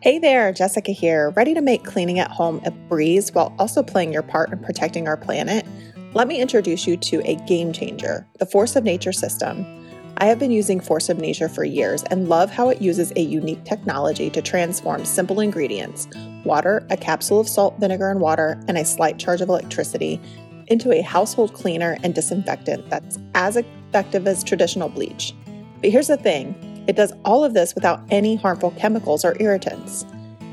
Hey 0.01 0.19
there, 0.19 0.53
Jessica 0.53 0.91
here, 0.91 1.31
ready 1.31 1.55
to 1.55 1.62
make 1.62 1.84
cleaning 1.84 2.19
at 2.19 2.29
home 2.29 2.62
a 2.63 2.69
breeze 2.69 3.34
while 3.34 3.53
also 3.57 3.81
playing 3.81 4.13
your 4.13 4.22
part 4.22 4.51
in 4.51 4.60
protecting 4.60 5.07
our 5.07 5.17
planet? 5.17 5.65
Let 6.13 6.27
me 6.27 6.39
introduce 6.39 6.86
you 6.86 6.95
to 6.98 7.22
a 7.25 7.36
game 7.48 7.74
changer, 7.74 8.27
the 8.38 8.45
Force 8.45 8.75
of 8.75 8.84
Nature 8.84 9.13
system. 9.13 9.85
I 10.17 10.27
have 10.27 10.39
been 10.39 10.51
using 10.51 10.79
Force 10.79 11.10
of 11.10 11.19
Nature 11.19 11.50
for 11.50 11.65
years 11.65 12.03
and 12.03 12.29
love 12.29 12.50
how 12.50 12.69
it 12.69 12.81
uses 12.81 13.12
a 13.17 13.22
unique 13.22 13.65
technology 13.65 14.29
to 14.29 14.41
transform 14.41 15.03
simple 15.03 15.41
ingredients 15.41 16.07
water, 16.45 16.86
a 16.89 16.95
capsule 16.95 17.39
of 17.39 17.50
salt, 17.50 17.77
vinegar, 17.79 18.12
and 18.12 18.22
water, 18.22 18.57
and 18.67 18.77
a 18.77 18.86
slight 18.86 19.17
charge 19.17 19.41
of 19.41 19.50
electricity 19.50 20.22
into 20.67 20.93
a 20.93 21.01
household 21.01 21.53
cleaner 21.53 21.98
and 22.03 22.13
disinfectant 22.15 22.88
that's 22.89 23.17
as 23.34 23.57
effective 23.57 24.27
as 24.27 24.43
traditional 24.43 24.88
bleach. 24.88 25.34
But 25.81 25.89
here's 25.89 26.07
the 26.07 26.17
thing 26.17 26.84
it 26.88 26.95
does 26.95 27.12
all 27.25 27.43
of 27.43 27.53
this 27.53 27.75
without 27.75 28.00
any 28.10 28.36
harmful 28.36 28.72
chemicals 28.72 29.25
or 29.25 29.36
irritants. 29.41 30.05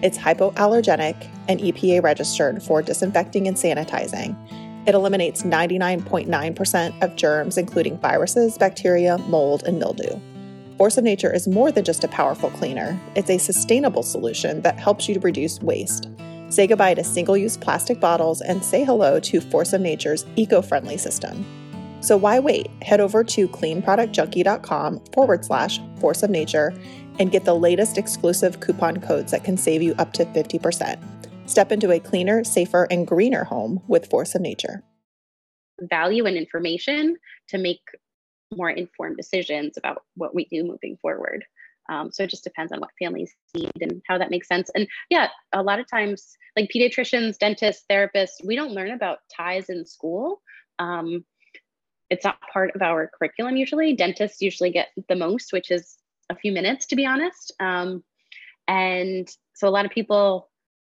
It's 0.02 0.18
hypoallergenic 0.18 1.28
and 1.48 1.60
EPA 1.60 2.02
registered 2.02 2.62
for 2.62 2.82
disinfecting 2.82 3.46
and 3.46 3.56
sanitizing 3.56 4.34
It 4.86 4.94
eliminates 4.94 5.42
99.9% 5.42 7.02
of 7.02 7.16
germs, 7.16 7.58
including 7.58 7.98
viruses, 7.98 8.58
bacteria, 8.58 9.18
mold, 9.18 9.62
and 9.64 9.78
mildew. 9.78 10.18
Force 10.76 10.98
of 10.98 11.04
Nature 11.04 11.32
is 11.32 11.46
more 11.46 11.70
than 11.70 11.84
just 11.84 12.02
a 12.02 12.08
powerful 12.08 12.50
cleaner, 12.50 12.98
it's 13.14 13.30
a 13.30 13.38
sustainable 13.38 14.02
solution 14.02 14.60
that 14.62 14.78
helps 14.78 15.08
you 15.08 15.14
to 15.14 15.20
reduce 15.20 15.60
waste. 15.60 16.08
Say 16.48 16.66
goodbye 16.66 16.94
to 16.94 17.04
single 17.04 17.36
use 17.36 17.56
plastic 17.56 18.00
bottles 18.00 18.40
and 18.40 18.64
say 18.64 18.84
hello 18.84 19.20
to 19.20 19.40
Force 19.40 19.72
of 19.72 19.80
Nature's 19.80 20.26
eco 20.36 20.60
friendly 20.60 20.98
system. 20.98 21.46
So 22.02 22.16
why 22.16 22.40
wait? 22.40 22.68
Head 22.82 23.00
over 23.00 23.22
to 23.22 23.48
cleanproductjunkie.com 23.48 25.04
forward 25.12 25.44
slash 25.44 25.80
force 26.00 26.24
of 26.24 26.30
nature 26.30 26.74
and 27.20 27.30
get 27.30 27.44
the 27.44 27.54
latest 27.54 27.96
exclusive 27.96 28.58
coupon 28.58 29.00
codes 29.00 29.30
that 29.30 29.44
can 29.44 29.56
save 29.56 29.82
you 29.82 29.94
up 29.98 30.12
to 30.14 30.24
50%. 30.24 31.00
Step 31.46 31.72
into 31.72 31.90
a 31.90 32.00
cleaner, 32.00 32.44
safer, 32.44 32.86
and 32.90 33.06
greener 33.06 33.44
home 33.44 33.82
with 33.88 34.08
Force 34.08 34.34
of 34.34 34.40
Nature. 34.40 34.82
Value 35.80 36.26
and 36.26 36.36
information 36.36 37.16
to 37.48 37.58
make 37.58 37.80
more 38.54 38.70
informed 38.70 39.16
decisions 39.16 39.76
about 39.76 40.02
what 40.14 40.34
we 40.34 40.44
do 40.46 40.64
moving 40.64 40.96
forward. 41.02 41.44
Um, 41.88 42.12
so 42.12 42.22
it 42.22 42.30
just 42.30 42.44
depends 42.44 42.72
on 42.72 42.80
what 42.80 42.90
families 42.98 43.34
need 43.54 43.72
and 43.80 44.00
how 44.06 44.18
that 44.18 44.30
makes 44.30 44.46
sense. 44.46 44.70
And 44.74 44.86
yeah, 45.10 45.28
a 45.52 45.62
lot 45.62 45.80
of 45.80 45.90
times, 45.90 46.36
like 46.56 46.70
pediatricians, 46.74 47.38
dentists, 47.38 47.84
therapists, 47.90 48.44
we 48.44 48.54
don't 48.54 48.72
learn 48.72 48.92
about 48.92 49.18
ties 49.34 49.68
in 49.68 49.84
school. 49.84 50.40
Um, 50.78 51.24
it's 52.08 52.24
not 52.24 52.38
part 52.52 52.70
of 52.74 52.82
our 52.82 53.10
curriculum 53.18 53.56
usually. 53.56 53.94
Dentists 53.96 54.40
usually 54.40 54.70
get 54.70 54.88
the 55.08 55.16
most, 55.16 55.52
which 55.52 55.70
is 55.70 55.98
a 56.30 56.36
few 56.36 56.52
minutes, 56.52 56.86
to 56.86 56.96
be 56.96 57.06
honest. 57.06 57.52
Um, 57.58 58.04
and 58.68 59.28
so 59.54 59.66
a 59.66 59.70
lot 59.70 59.84
of 59.84 59.90
people 59.90 60.50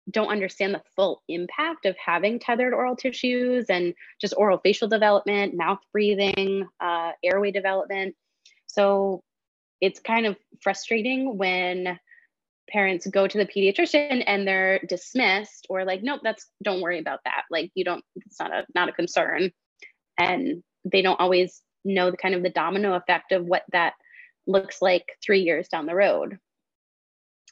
don't 0.09 0.29
understand 0.29 0.73
the 0.73 0.81
full 0.95 1.21
impact 1.29 1.85
of 1.85 1.95
having 1.97 2.39
tethered 2.39 2.73
oral 2.73 2.95
tissues 2.95 3.65
and 3.69 3.93
just 4.19 4.33
oral 4.37 4.57
facial 4.57 4.87
development, 4.87 5.55
mouth 5.55 5.79
breathing, 5.91 6.67
uh, 6.79 7.11
airway 7.23 7.51
development. 7.51 8.15
So 8.67 9.23
it's 9.79 9.99
kind 9.99 10.25
of 10.25 10.37
frustrating 10.61 11.37
when 11.37 11.99
parents 12.69 13.05
go 13.07 13.27
to 13.27 13.37
the 13.37 13.45
pediatrician 13.45 14.23
and 14.25 14.47
they're 14.47 14.79
dismissed 14.87 15.67
or 15.69 15.83
like 15.83 16.01
nope 16.01 16.21
that's 16.23 16.47
don't 16.63 16.81
worry 16.81 16.97
about 16.97 17.19
that 17.25 17.43
like 17.51 17.69
you 17.75 17.83
don't 17.83 18.03
it's 18.15 18.39
not 18.39 18.53
a 18.53 18.65
not 18.73 18.87
a 18.87 18.93
concern 18.93 19.51
and 20.17 20.63
they 20.85 21.01
don't 21.01 21.19
always 21.19 21.61
know 21.83 22.09
the 22.09 22.17
kind 22.17 22.33
of 22.33 22.41
the 22.41 22.49
domino 22.49 22.93
effect 22.93 23.33
of 23.33 23.45
what 23.45 23.63
that 23.73 23.93
looks 24.47 24.81
like 24.81 25.05
3 25.25 25.41
years 25.41 25.67
down 25.67 25.85
the 25.85 25.93
road 25.93 26.37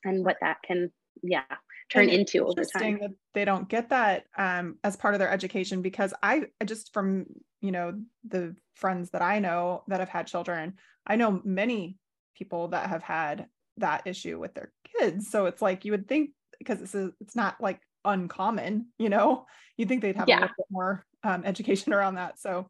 and 0.05 0.23
what 0.23 0.37
that 0.39 0.57
can 0.65 0.89
yeah 1.21 1.43
turn 1.91 2.03
and 2.03 2.11
into 2.11 2.45
over 2.45 2.63
time. 2.63 2.99
That 3.01 3.11
they 3.33 3.45
don't 3.45 3.67
get 3.67 3.89
that 3.89 4.25
um, 4.37 4.77
as 4.83 4.95
part 4.95 5.13
of 5.13 5.19
their 5.19 5.29
education 5.29 5.81
because 5.81 6.13
I 6.23 6.47
just 6.65 6.93
from 6.93 7.25
you 7.61 7.71
know 7.71 7.99
the 8.27 8.55
friends 8.75 9.11
that 9.11 9.21
I 9.21 9.39
know 9.39 9.83
that 9.87 9.99
have 9.99 10.09
had 10.09 10.27
children, 10.27 10.75
I 11.05 11.15
know 11.15 11.41
many 11.43 11.97
people 12.35 12.69
that 12.69 12.89
have 12.89 13.03
had 13.03 13.47
that 13.77 14.07
issue 14.07 14.39
with 14.39 14.53
their 14.53 14.71
kids. 14.97 15.29
So 15.29 15.45
it's 15.45 15.61
like 15.61 15.85
you 15.85 15.91
would 15.91 16.07
think 16.07 16.31
because 16.57 16.81
it's 16.81 16.95
it's 17.19 17.35
not 17.35 17.59
like 17.59 17.79
uncommon, 18.05 18.87
you 18.97 19.09
know, 19.09 19.45
you'd 19.77 19.89
think 19.89 20.01
they'd 20.01 20.15
have 20.15 20.27
yeah. 20.29 20.39
a 20.39 20.41
little 20.41 20.55
bit 20.57 20.65
more 20.69 21.05
um, 21.23 21.43
education 21.45 21.93
around 21.93 22.15
that. 22.15 22.39
So, 22.39 22.67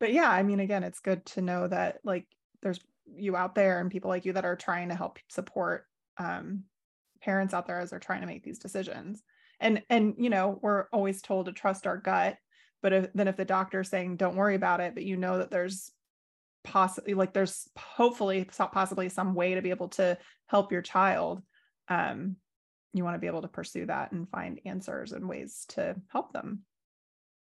but 0.00 0.12
yeah, 0.12 0.30
I 0.30 0.42
mean, 0.42 0.60
again, 0.60 0.84
it's 0.84 1.00
good 1.00 1.24
to 1.26 1.42
know 1.42 1.68
that 1.68 1.98
like 2.04 2.26
there's 2.62 2.80
you 3.06 3.36
out 3.36 3.54
there 3.54 3.80
and 3.80 3.90
people 3.90 4.08
like 4.08 4.24
you 4.24 4.32
that 4.32 4.44
are 4.44 4.56
trying 4.56 4.88
to 4.88 4.94
help 4.94 5.18
support 5.28 5.86
um, 6.18 6.64
parents 7.24 7.54
out 7.54 7.66
there 7.66 7.80
as 7.80 7.90
they're 7.90 7.98
trying 7.98 8.20
to 8.20 8.26
make 8.26 8.44
these 8.44 8.58
decisions. 8.58 9.22
And 9.60 9.82
and 9.88 10.14
you 10.18 10.30
know 10.30 10.58
we're 10.62 10.86
always 10.92 11.22
told 11.22 11.46
to 11.46 11.52
trust 11.52 11.86
our 11.86 11.96
gut 11.96 12.36
but 12.82 12.92
if, 12.92 13.12
then 13.14 13.28
if 13.28 13.36
the 13.36 13.44
doctor's 13.44 13.88
saying 13.88 14.16
don't 14.16 14.36
worry 14.36 14.56
about 14.56 14.80
it 14.80 14.94
but 14.94 15.04
you 15.04 15.16
know 15.16 15.38
that 15.38 15.50
there's 15.50 15.92
possibly 16.64 17.14
like 17.14 17.32
there's 17.32 17.68
hopefully 17.78 18.48
possibly 18.72 19.08
some 19.08 19.34
way 19.34 19.54
to 19.54 19.62
be 19.62 19.70
able 19.70 19.88
to 19.88 20.18
help 20.48 20.72
your 20.72 20.82
child 20.82 21.40
um 21.88 22.36
you 22.94 23.04
want 23.04 23.16
to 23.16 23.18
be 23.18 23.26
able 23.26 23.42
to 23.42 23.48
pursue 23.48 23.86
that 23.86 24.12
and 24.12 24.30
find 24.30 24.60
answers 24.64 25.12
and 25.12 25.28
ways 25.28 25.66
to 25.68 25.96
help 26.08 26.32
them. 26.32 26.60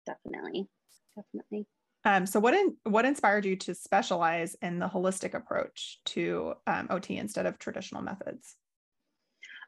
Definitely. 0.04 0.68
Definitely. 1.16 1.66
Um, 2.04 2.26
so 2.26 2.40
what 2.40 2.54
in, 2.54 2.76
what 2.84 3.04
inspired 3.04 3.44
you 3.44 3.56
to 3.56 3.74
specialize 3.74 4.56
in 4.62 4.78
the 4.78 4.88
holistic 4.88 5.34
approach 5.34 6.00
to 6.06 6.54
um, 6.66 6.88
OT 6.90 7.16
instead 7.16 7.46
of 7.46 7.58
traditional 7.58 8.02
methods? 8.02 8.56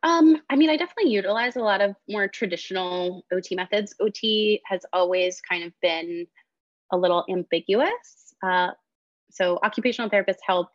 Um, 0.03 0.41
I 0.49 0.57
mean, 0.57 0.71
I 0.71 0.77
definitely 0.77 1.13
utilize 1.13 1.57
a 1.57 1.61
lot 1.61 1.81
of 1.81 1.95
more 2.09 2.27
traditional 2.27 3.25
OT 3.33 3.55
methods. 3.55 3.95
OT 4.01 4.61
has 4.65 4.81
always 4.93 5.41
kind 5.41 5.65
of 5.65 5.73
been 5.83 6.27
a 6.93 6.97
little 6.97 7.25
ambiguous. 7.29 8.35
Uh, 8.43 8.71
so, 9.31 9.59
occupational 9.63 10.11
therapists 10.11 10.39
help 10.47 10.69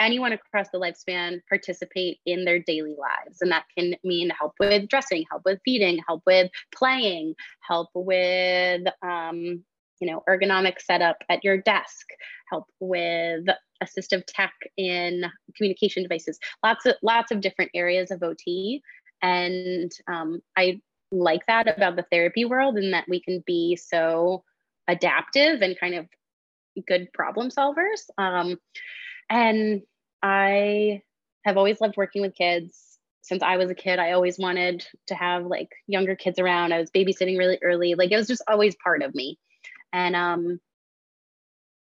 anyone 0.00 0.32
across 0.32 0.68
the 0.72 0.78
lifespan 0.78 1.40
participate 1.48 2.18
in 2.26 2.44
their 2.44 2.58
daily 2.58 2.96
lives. 2.98 3.42
And 3.42 3.52
that 3.52 3.64
can 3.76 3.94
mean 4.02 4.30
help 4.30 4.54
with 4.58 4.88
dressing, 4.88 5.24
help 5.30 5.42
with 5.44 5.60
feeding, 5.64 6.00
help 6.08 6.22
with 6.26 6.50
playing, 6.74 7.34
help 7.68 7.90
with 7.94 8.82
um, 9.02 9.62
you 10.02 10.10
know 10.10 10.22
ergonomic 10.28 10.80
setup 10.80 11.18
at 11.30 11.44
your 11.44 11.56
desk 11.56 12.08
help 12.50 12.66
with 12.80 13.46
assistive 13.82 14.22
tech 14.26 14.52
in 14.76 15.24
communication 15.56 16.02
devices. 16.02 16.38
Lots 16.62 16.86
of 16.86 16.94
lots 17.02 17.30
of 17.30 17.40
different 17.40 17.70
areas 17.74 18.10
of 18.10 18.20
ot 18.20 18.80
and 19.22 19.92
um, 20.08 20.40
i 20.56 20.80
like 21.12 21.42
that 21.46 21.74
about 21.76 21.96
the 21.96 22.06
therapy 22.10 22.44
world 22.44 22.76
and 22.76 22.94
that 22.94 23.08
we 23.08 23.20
can 23.20 23.42
be 23.46 23.76
so 23.76 24.42
adaptive 24.88 25.60
and 25.60 25.78
kind 25.78 25.94
of 25.94 26.06
good 26.88 27.06
problem 27.12 27.50
solvers. 27.50 28.08
Um, 28.18 28.56
and 29.30 29.82
i 30.22 31.02
have 31.44 31.56
always 31.56 31.80
loved 31.80 31.96
working 31.96 32.22
with 32.22 32.34
kids. 32.34 32.98
Since 33.22 33.42
i 33.42 33.56
was 33.56 33.70
a 33.70 33.74
kid 33.74 33.98
i 33.98 34.12
always 34.12 34.38
wanted 34.38 34.84
to 35.08 35.14
have 35.14 35.44
like 35.44 35.68
younger 35.86 36.16
kids 36.16 36.38
around. 36.38 36.72
I 36.72 36.80
was 36.80 36.90
babysitting 36.90 37.38
really 37.38 37.58
early. 37.62 37.94
Like 37.94 38.10
it 38.10 38.16
was 38.16 38.26
just 38.26 38.42
always 38.48 38.74
part 38.82 39.02
of 39.02 39.14
me. 39.14 39.38
And 39.92 40.16
um, 40.16 40.58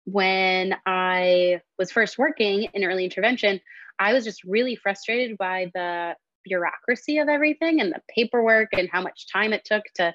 when 0.07 0.73
I 0.85 1.59
was 1.77 1.91
first 1.91 2.17
working 2.17 2.69
in 2.73 2.85
early 2.85 3.03
intervention, 3.03 3.59
I 3.99 4.13
was 4.13 4.23
just 4.23 4.41
really 4.45 4.77
frustrated 4.77 5.37
by 5.37 5.69
the 5.73 6.15
bureaucracy 6.45 7.17
of 7.17 7.27
everything 7.27 7.81
and 7.81 7.91
the 7.91 8.01
paperwork 8.15 8.69
and 8.71 8.87
how 8.89 9.01
much 9.01 9.27
time 9.29 9.51
it 9.51 9.65
took 9.65 9.83
to 9.95 10.13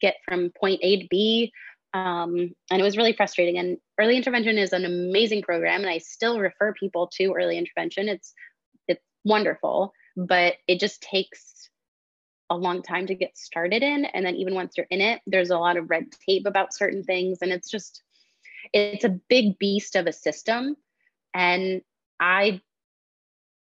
get 0.00 0.16
from 0.26 0.50
point 0.60 0.80
A 0.82 1.02
to 1.02 1.06
B. 1.08 1.52
Um, 1.94 2.56
and 2.72 2.80
it 2.80 2.82
was 2.82 2.96
really 2.96 3.12
frustrating. 3.12 3.56
And 3.56 3.78
early 4.00 4.16
intervention 4.16 4.58
is 4.58 4.72
an 4.72 4.84
amazing 4.84 5.42
program, 5.42 5.82
and 5.82 5.90
I 5.90 5.98
still 5.98 6.40
refer 6.40 6.72
people 6.72 7.08
to 7.18 7.32
early 7.32 7.56
intervention. 7.56 8.08
It's 8.08 8.34
it's 8.88 9.00
wonderful, 9.24 9.92
but 10.16 10.54
it 10.66 10.80
just 10.80 11.02
takes 11.02 11.70
a 12.50 12.56
long 12.56 12.82
time 12.82 13.06
to 13.06 13.14
get 13.14 13.38
started 13.38 13.84
in 13.84 14.06
and 14.06 14.26
then 14.26 14.34
even 14.34 14.56
once 14.56 14.74
you're 14.76 14.84
in 14.90 15.00
it 15.00 15.20
there's 15.24 15.50
a 15.50 15.56
lot 15.56 15.76
of 15.76 15.88
red 15.88 16.06
tape 16.26 16.46
about 16.46 16.74
certain 16.74 17.04
things 17.04 17.38
and 17.42 17.52
it's 17.52 17.70
just 17.70 18.02
it's 18.72 19.04
a 19.04 19.18
big 19.28 19.58
beast 19.58 19.96
of 19.96 20.06
a 20.06 20.12
system. 20.12 20.76
And 21.34 21.82
i 22.20 22.60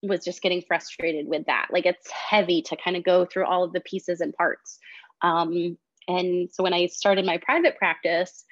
was 0.02 0.24
just 0.24 0.42
getting 0.42 0.62
frustrated 0.62 1.26
with 1.26 1.46
that. 1.46 1.68
Like 1.72 1.86
it's 1.86 2.10
heavy 2.10 2.62
to 2.62 2.76
kind 2.76 2.96
of 2.96 3.02
go 3.02 3.24
through 3.24 3.46
all 3.46 3.64
of 3.64 3.72
the 3.72 3.80
pieces 3.80 4.20
and 4.20 4.32
parts. 4.34 4.78
Um, 5.22 5.78
and 6.08 6.48
so 6.52 6.62
when 6.62 6.74
i 6.74 6.86
started 6.86 7.24
my 7.24 7.38
private 7.38 7.76
practice 7.76 8.44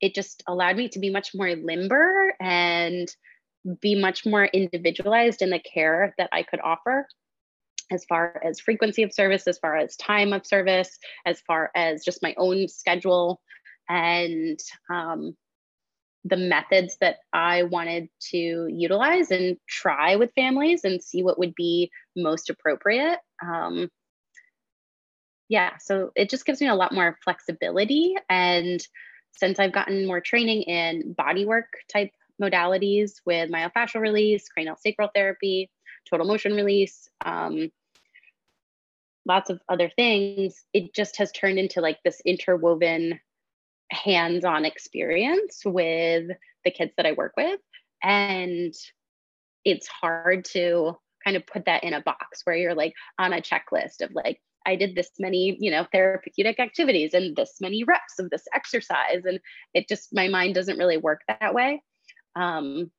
it 0.00 0.14
just 0.14 0.42
allowed 0.46 0.76
me 0.76 0.88
to 0.88 0.98
be 0.98 1.10
much 1.10 1.30
more 1.34 1.54
limber 1.54 2.34
and 2.40 3.08
be 3.80 3.94
much 3.94 4.24
more 4.24 4.46
individualized 4.46 5.42
in 5.42 5.50
the 5.50 5.60
care 5.60 6.14
that 6.18 6.28
i 6.32 6.42
could 6.42 6.60
offer 6.60 7.06
as 7.90 8.04
far 8.04 8.40
as 8.44 8.60
frequency 8.60 9.02
of 9.02 9.12
service, 9.12 9.48
as 9.48 9.58
far 9.58 9.76
as 9.76 9.96
time 9.96 10.32
of 10.32 10.46
service, 10.46 10.96
as 11.26 11.40
far 11.40 11.72
as 11.74 12.04
just 12.04 12.22
my 12.22 12.34
own 12.38 12.68
schedule. 12.68 13.40
And 13.88 14.58
um, 14.88 15.36
the 16.24 16.36
methods 16.36 16.96
that 17.00 17.16
I 17.32 17.62
wanted 17.62 18.08
to 18.30 18.68
utilize 18.68 19.30
and 19.30 19.56
try 19.68 20.16
with 20.16 20.34
families 20.34 20.84
and 20.84 21.02
see 21.02 21.22
what 21.22 21.38
would 21.38 21.54
be 21.54 21.90
most 22.16 22.50
appropriate. 22.50 23.18
Um, 23.42 23.88
yeah, 25.48 25.78
so 25.80 26.10
it 26.14 26.30
just 26.30 26.44
gives 26.44 26.60
me 26.60 26.68
a 26.68 26.74
lot 26.74 26.92
more 26.92 27.18
flexibility. 27.24 28.14
And 28.28 28.80
since 29.32 29.58
I've 29.58 29.72
gotten 29.72 30.06
more 30.06 30.20
training 30.20 30.62
in 30.62 31.14
bodywork 31.18 31.64
type 31.92 32.10
modalities 32.40 33.14
with 33.24 33.50
myofascial 33.50 34.00
release, 34.00 34.48
cranial 34.48 34.76
sacral 34.76 35.10
therapy, 35.14 35.70
total 36.08 36.26
motion 36.26 36.54
release, 36.54 37.08
um, 37.24 37.70
lots 39.26 39.50
of 39.50 39.60
other 39.68 39.90
things, 39.96 40.64
it 40.72 40.94
just 40.94 41.16
has 41.18 41.32
turned 41.32 41.58
into 41.58 41.80
like 41.80 41.98
this 42.04 42.20
interwoven 42.24 43.18
hands 43.90 44.44
on 44.44 44.64
experience 44.64 45.62
with 45.64 46.28
the 46.64 46.70
kids 46.70 46.92
that 46.96 47.06
I 47.06 47.12
work 47.12 47.32
with. 47.36 47.60
And 48.02 48.74
it's 49.64 49.88
hard 49.88 50.44
to 50.52 50.96
kind 51.24 51.36
of 51.36 51.46
put 51.46 51.66
that 51.66 51.84
in 51.84 51.92
a 51.92 52.00
box 52.00 52.42
where 52.44 52.56
you're 52.56 52.74
like 52.74 52.94
on 53.18 53.32
a 53.32 53.42
checklist 53.42 54.00
of 54.00 54.10
like, 54.14 54.40
I 54.66 54.76
did 54.76 54.94
this 54.94 55.10
many, 55.18 55.56
you 55.58 55.70
know, 55.70 55.86
therapeutic 55.90 56.60
activities 56.60 57.14
and 57.14 57.34
this 57.34 57.56
many 57.60 57.84
reps 57.84 58.18
of 58.18 58.30
this 58.30 58.44
exercise. 58.54 59.22
And 59.24 59.40
it 59.74 59.88
just, 59.88 60.08
my 60.12 60.28
mind 60.28 60.54
doesn't 60.54 60.78
really 60.78 60.98
work 60.98 61.20
that 61.28 61.54
way. 61.54 61.82
Um, 62.36 62.90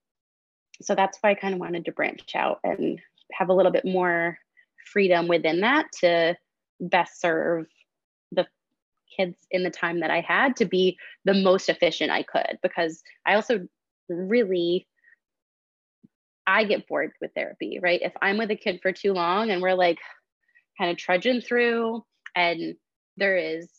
so 0.82 0.96
that's 0.96 1.18
why 1.22 1.32
I 1.32 1.36
kind 1.36 1.54
of 1.54 1.60
wanted 1.60 1.86
to 1.86 1.92
branch 1.92 2.36
out 2.36 2.60
and 2.64 3.00
have 3.32 3.50
a 3.50 3.54
little 3.54 3.72
bit 3.72 3.86
more 3.86 4.38
freedom 4.92 5.28
within 5.28 5.62
that 5.62 5.86
to 6.02 6.36
best 6.80 7.22
serve 7.22 7.68
kids 9.16 9.38
in 9.52 9.64
the 9.64 9.70
time 9.70 10.00
that 10.00 10.12
I 10.12 10.22
had 10.22 10.56
to 10.58 10.66
be 10.66 10.98
the 11.26 11.34
most 11.34 11.70
efficient 11.70 12.12
I 12.12 12.24
could 12.24 12.60
because 12.62 13.02
I 13.26 13.36
also 13.36 13.68
really 14.10 14.88
I 16.48 16.64
get 16.64 16.88
bored 16.88 17.12
with 17.22 17.32
therapy, 17.36 17.80
right? 17.82 18.02
If 18.02 18.14
I'm 18.22 18.38
with 18.38 18.52
a 18.52 18.56
kid 18.56 18.80
for 18.82 18.92
too 18.92 19.14
long 19.14 19.52
and 19.52 19.62
we're 19.62 19.74
like 19.74 20.00
kind 20.78 20.92
of 20.92 20.98
trudging 20.98 21.42
through 21.42 22.04
and 22.36 22.76
there 23.18 23.38
is 23.38 23.70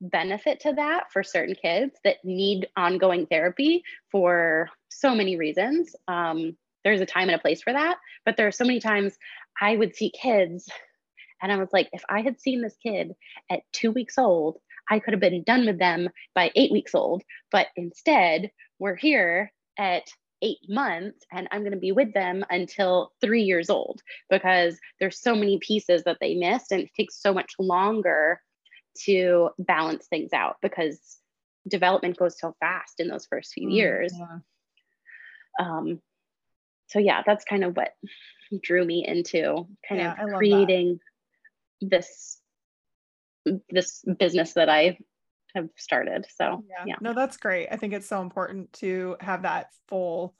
benefit 0.00 0.60
to 0.60 0.72
that 0.74 1.04
for 1.12 1.22
certain 1.22 1.54
kids 1.54 1.94
that 2.04 2.16
need 2.24 2.68
ongoing 2.76 3.26
therapy 3.26 3.82
for 4.10 4.68
so 4.90 5.14
many 5.14 5.36
reasons. 5.36 5.94
Um, 6.08 6.56
there's 6.84 7.00
a 7.00 7.06
time 7.06 7.28
and 7.28 7.36
a 7.36 7.42
place 7.42 7.62
for 7.62 7.72
that, 7.72 7.98
but 8.24 8.36
there 8.36 8.46
are 8.46 8.52
so 8.52 8.64
many 8.64 8.80
times 8.80 9.16
I 9.60 9.76
would 9.76 9.94
see 9.94 10.10
kids 10.10 10.68
and 11.42 11.52
I 11.52 11.56
was 11.56 11.70
like, 11.72 11.88
if 11.92 12.04
I 12.08 12.22
had 12.22 12.40
seen 12.40 12.62
this 12.62 12.76
kid 12.82 13.12
at 13.50 13.60
two 13.72 13.90
weeks 13.90 14.16
old, 14.16 14.58
I 14.90 15.00
could 15.00 15.12
have 15.12 15.20
been 15.20 15.42
done 15.42 15.66
with 15.66 15.78
them 15.78 16.08
by 16.34 16.50
eight 16.54 16.72
weeks 16.72 16.94
old. 16.94 17.22
But 17.50 17.68
instead, 17.76 18.50
we're 18.78 18.96
here 18.96 19.52
at 19.78 20.04
eight 20.42 20.58
months 20.68 21.24
and 21.30 21.48
I'm 21.50 21.60
going 21.60 21.72
to 21.72 21.78
be 21.78 21.92
with 21.92 22.12
them 22.14 22.44
until 22.50 23.12
three 23.20 23.42
years 23.42 23.70
old 23.70 24.02
because 24.28 24.78
there's 24.98 25.20
so 25.20 25.36
many 25.36 25.58
pieces 25.58 26.02
that 26.04 26.18
they 26.20 26.34
missed 26.34 26.72
and 26.72 26.82
it 26.82 26.90
takes 26.96 27.20
so 27.22 27.32
much 27.32 27.52
longer 27.58 28.40
to 29.04 29.50
balance 29.58 30.06
things 30.08 30.32
out 30.32 30.56
because 30.60 31.18
development 31.68 32.16
goes 32.16 32.38
so 32.38 32.54
fast 32.58 32.98
in 32.98 33.08
those 33.08 33.26
first 33.26 33.52
few 33.52 33.68
mm, 33.68 33.74
years. 33.74 34.12
Yeah. 34.18 34.38
Um, 35.60 36.00
so 36.88 36.98
yeah, 36.98 37.22
that's 37.24 37.44
kind 37.44 37.64
of 37.64 37.76
what 37.76 37.92
drew 38.62 38.84
me 38.84 39.06
into 39.06 39.66
kind 39.88 40.00
yeah, 40.00 40.24
of 40.24 40.36
creating 40.36 40.98
this 41.82 42.38
this 43.70 44.04
business 44.18 44.52
that 44.54 44.68
I 44.68 44.98
have 45.54 45.68
started. 45.76 46.26
So 46.36 46.64
yeah. 46.68 46.84
yeah. 46.86 46.94
No, 47.00 47.12
that's 47.12 47.36
great. 47.36 47.68
I 47.70 47.76
think 47.76 47.92
it's 47.92 48.08
so 48.08 48.22
important 48.22 48.72
to 48.74 49.16
have 49.20 49.42
that 49.42 49.68
full 49.88 50.34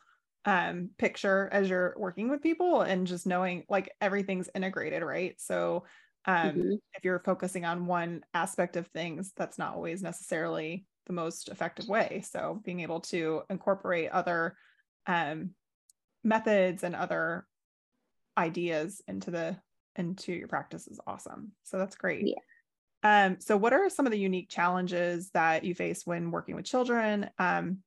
um 0.45 0.91
picture 0.99 1.49
as 1.53 1.69
you're 1.69 1.95
working 1.97 2.29
with 2.29 2.43
people 2.43 2.83
and 2.83 3.07
just 3.07 3.27
knowing 3.27 3.65
like 3.69 3.93
everything's 4.01 4.49
integrated, 4.55 5.03
right? 5.03 5.35
So 5.41 5.85
um 6.27 6.51
mm-hmm. 6.51 6.73
if 6.95 7.05
you're 7.05 7.23
focusing 7.25 7.65
on 7.65 7.87
one 7.87 8.23
aspect 8.35 8.77
of 8.77 8.87
things, 8.89 9.33
that's 9.37 9.59
not 9.59 9.75
always 9.75 10.03
necessarily 10.03 10.87
the 11.07 11.13
most 11.13 11.49
effective 11.49 11.89
way. 11.89 12.23
So 12.29 12.61
being 12.65 12.81
able 12.81 13.01
to 13.01 13.43
incorporate 13.51 14.11
other 14.11 14.57
um 15.07 15.51
methods 16.25 16.85
and 16.85 16.95
other 16.95 17.47
ideas 18.39 19.03
into 19.07 19.31
the 19.31 19.57
into 19.97 20.33
your 20.33 20.49
practice 20.49 20.87
is 20.87 21.01
awesome. 21.07 21.53
So 21.65 21.79
that's 21.79 21.97
great. 21.97 22.27
Yeah. 22.27 22.35
Um, 23.05 23.37
so 23.41 23.57
what 23.57 23.73
are 23.73 23.91
some 23.91 24.07
of 24.07 24.13
the 24.13 24.19
unique 24.19 24.49
challenges 24.49 25.31
that 25.31 25.65
you 25.65 25.75
face 25.75 26.07
when 26.07 26.31
working 26.31 26.55
with 26.55 26.65
children? 26.65 27.29
Um, 27.39 27.79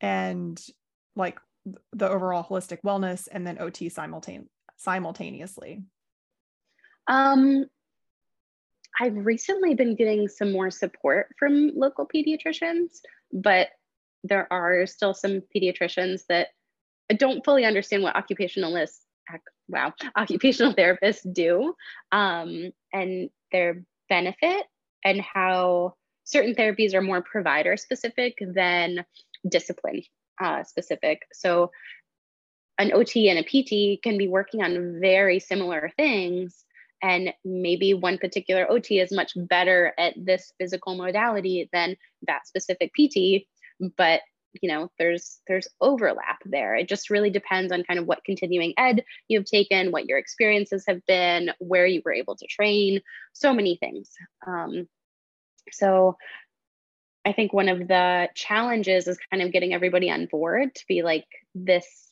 and 0.00 0.60
like 1.16 1.38
the 1.92 2.08
overall 2.08 2.44
holistic 2.44 2.82
wellness 2.82 3.28
and 3.30 3.46
then 3.46 3.58
OT 3.60 3.88
simultane- 3.88 4.48
simultaneously? 4.76 5.82
Um, 7.06 7.66
I've 8.98 9.16
recently 9.16 9.74
been 9.74 9.94
getting 9.94 10.28
some 10.28 10.52
more 10.52 10.70
support 10.70 11.28
from 11.38 11.72
local 11.74 12.06
pediatricians, 12.06 13.00
but 13.32 13.68
there 14.24 14.46
are 14.52 14.86
still 14.86 15.14
some 15.14 15.42
pediatricians 15.54 16.22
that 16.28 16.48
don't 17.16 17.44
fully 17.44 17.64
understand 17.64 18.02
what 18.02 18.14
occupationalists 18.14 19.00
wow 19.68 19.92
occupational 20.16 20.74
therapists 20.74 21.26
do 21.32 21.74
um, 22.12 22.72
and 22.92 23.30
their 23.52 23.82
benefit 24.08 24.64
and 25.04 25.20
how 25.20 25.94
certain 26.24 26.54
therapies 26.54 26.94
are 26.94 27.02
more 27.02 27.22
provider 27.22 27.76
specific 27.76 28.36
than 28.40 29.04
discipline 29.48 30.02
uh, 30.40 30.62
specific. 30.64 31.22
So 31.32 31.70
an 32.78 32.92
ot 32.92 33.14
and 33.16 33.38
a 33.38 33.42
pt 33.42 34.02
can 34.02 34.16
be 34.16 34.28
working 34.28 34.62
on 34.62 35.00
very 35.00 35.38
similar 35.38 35.90
things 35.96 36.64
and 37.02 37.32
maybe 37.44 37.94
one 37.94 38.16
particular 38.18 38.66
ot 38.70 38.90
is 38.90 39.12
much 39.12 39.32
better 39.36 39.92
at 39.98 40.14
this 40.16 40.52
physical 40.58 40.96
modality 40.96 41.68
than 41.74 41.94
that 42.26 42.46
specific 42.46 42.90
pt 42.94 43.46
but 43.98 44.22
you 44.60 44.68
know 44.68 44.90
there's 44.98 45.40
there's 45.46 45.68
overlap 45.80 46.38
there. 46.44 46.74
It 46.74 46.88
just 46.88 47.10
really 47.10 47.30
depends 47.30 47.72
on 47.72 47.84
kind 47.84 47.98
of 48.00 48.06
what 48.06 48.24
continuing 48.24 48.74
ed 48.76 49.04
you've 49.28 49.44
taken 49.44 49.92
what 49.92 50.06
your 50.06 50.18
experiences 50.18 50.84
have 50.88 51.04
been 51.06 51.50
where 51.58 51.86
you 51.86 52.02
were 52.04 52.12
able 52.12 52.36
to 52.36 52.46
train 52.46 53.00
so 53.32 53.52
many 53.52 53.76
things. 53.76 54.10
Um, 54.46 54.88
so 55.72 56.16
i 57.26 57.32
think 57.32 57.52
one 57.52 57.68
of 57.68 57.86
the 57.86 58.28
challenges 58.34 59.06
is 59.06 59.18
kind 59.30 59.42
of 59.42 59.52
getting 59.52 59.74
everybody 59.74 60.10
on 60.10 60.24
board 60.24 60.74
to 60.74 60.84
be 60.88 61.02
like 61.02 61.26
this 61.54 62.10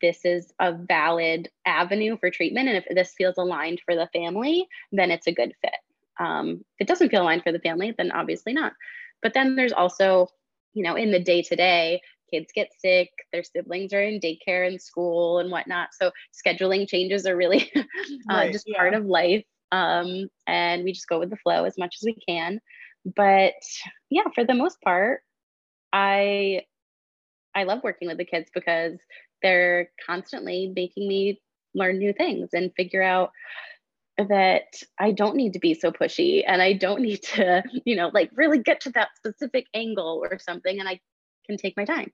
this 0.00 0.24
is 0.24 0.52
a 0.58 0.72
valid 0.72 1.50
avenue 1.66 2.16
for 2.18 2.30
treatment. 2.30 2.68
And 2.68 2.78
if 2.78 2.84
this 2.90 3.14
feels 3.16 3.36
aligned 3.36 3.80
for 3.84 3.94
the 3.94 4.08
family 4.12 4.66
then 4.92 5.10
it's 5.10 5.26
a 5.26 5.32
good 5.32 5.52
fit. 5.60 5.74
Um, 6.18 6.64
if 6.78 6.80
it 6.80 6.88
doesn't 6.88 7.10
feel 7.10 7.22
aligned 7.22 7.42
for 7.42 7.52
the 7.52 7.58
family 7.58 7.94
then 7.96 8.10
obviously 8.12 8.52
not. 8.52 8.72
But 9.22 9.34
then 9.34 9.56
there's 9.56 9.72
also 9.72 10.28
you 10.76 10.82
know, 10.82 10.94
in 10.94 11.10
the 11.10 11.18
day 11.18 11.40
to 11.40 11.56
day, 11.56 12.02
kids 12.30 12.52
get 12.54 12.68
sick, 12.78 13.08
their 13.32 13.42
siblings 13.42 13.94
are 13.94 14.02
in 14.02 14.20
daycare 14.20 14.66
and 14.66 14.80
school 14.80 15.38
and 15.38 15.50
whatnot. 15.50 15.88
So 15.98 16.10
scheduling 16.34 16.86
changes 16.86 17.26
are 17.26 17.34
really 17.34 17.72
uh, 17.76 17.82
right, 18.28 18.52
just 18.52 18.68
yeah. 18.68 18.76
part 18.76 18.92
of 18.92 19.06
life. 19.06 19.44
Um, 19.72 20.28
and 20.46 20.84
we 20.84 20.92
just 20.92 21.08
go 21.08 21.18
with 21.18 21.30
the 21.30 21.36
flow 21.38 21.64
as 21.64 21.78
much 21.78 21.96
as 22.00 22.04
we 22.04 22.14
can. 22.28 22.60
But 23.16 23.54
yeah, 24.10 24.24
for 24.34 24.44
the 24.44 24.54
most 24.54 24.80
part, 24.82 25.22
I 25.94 26.62
I 27.54 27.64
love 27.64 27.80
working 27.82 28.08
with 28.08 28.18
the 28.18 28.26
kids 28.26 28.50
because 28.54 28.98
they're 29.42 29.88
constantly 30.04 30.72
making 30.76 31.08
me 31.08 31.40
learn 31.74 31.98
new 31.98 32.12
things 32.12 32.50
and 32.52 32.70
figure 32.76 33.02
out 33.02 33.30
that 34.18 34.82
I 34.98 35.12
don't 35.12 35.36
need 35.36 35.52
to 35.52 35.58
be 35.58 35.74
so 35.74 35.92
pushy 35.92 36.42
and 36.46 36.62
I 36.62 36.72
don't 36.72 37.02
need 37.02 37.22
to, 37.34 37.62
you 37.84 37.96
know, 37.96 38.10
like 38.12 38.30
really 38.34 38.58
get 38.58 38.80
to 38.82 38.90
that 38.90 39.08
specific 39.16 39.66
angle 39.74 40.24
or 40.30 40.38
something. 40.38 40.78
And 40.78 40.88
I 40.88 41.00
can 41.46 41.56
take 41.56 41.76
my 41.76 41.84
time 41.84 42.12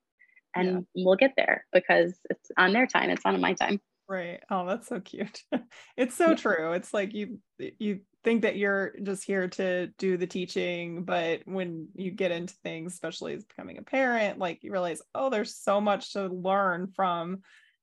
and 0.55 0.87
yeah. 0.95 1.05
we'll 1.05 1.17
get 1.17 1.35
there 1.37 1.65
because 1.73 2.15
it's 2.29 2.51
on 2.57 2.73
their 2.73 2.87
time. 2.87 3.11
It's 3.11 3.25
not 3.25 3.35
on 3.35 3.41
my 3.41 3.55
time. 3.55 3.81
Right. 4.09 4.41
Oh, 4.51 4.67
that's 4.67 4.89
so 4.89 5.01
cute. 5.01 5.43
it's 5.97 6.15
so 6.15 6.35
true. 6.35 6.73
It's 6.73 6.93
like 6.93 7.15
you 7.15 7.39
you 7.59 8.01
think 8.25 8.43
that 8.43 8.57
you're 8.57 8.95
just 9.03 9.25
here 9.25 9.49
to 9.49 9.89
do 9.99 10.17
the 10.17 10.27
teaching, 10.27 11.05
but 11.05 11.41
when 11.45 11.89
you 11.95 12.11
get 12.11 12.31
into 12.31 12.55
things, 12.63 12.93
especially 12.93 13.35
as 13.35 13.45
becoming 13.45 13.79
a 13.79 13.83
parent, 13.83 14.39
like 14.39 14.63
you 14.63 14.71
realize, 14.71 15.03
oh, 15.15 15.31
there's 15.31 15.57
so 15.57 15.81
much 15.81 16.13
to 16.13 16.27
learn 16.27 16.93
from 16.95 17.39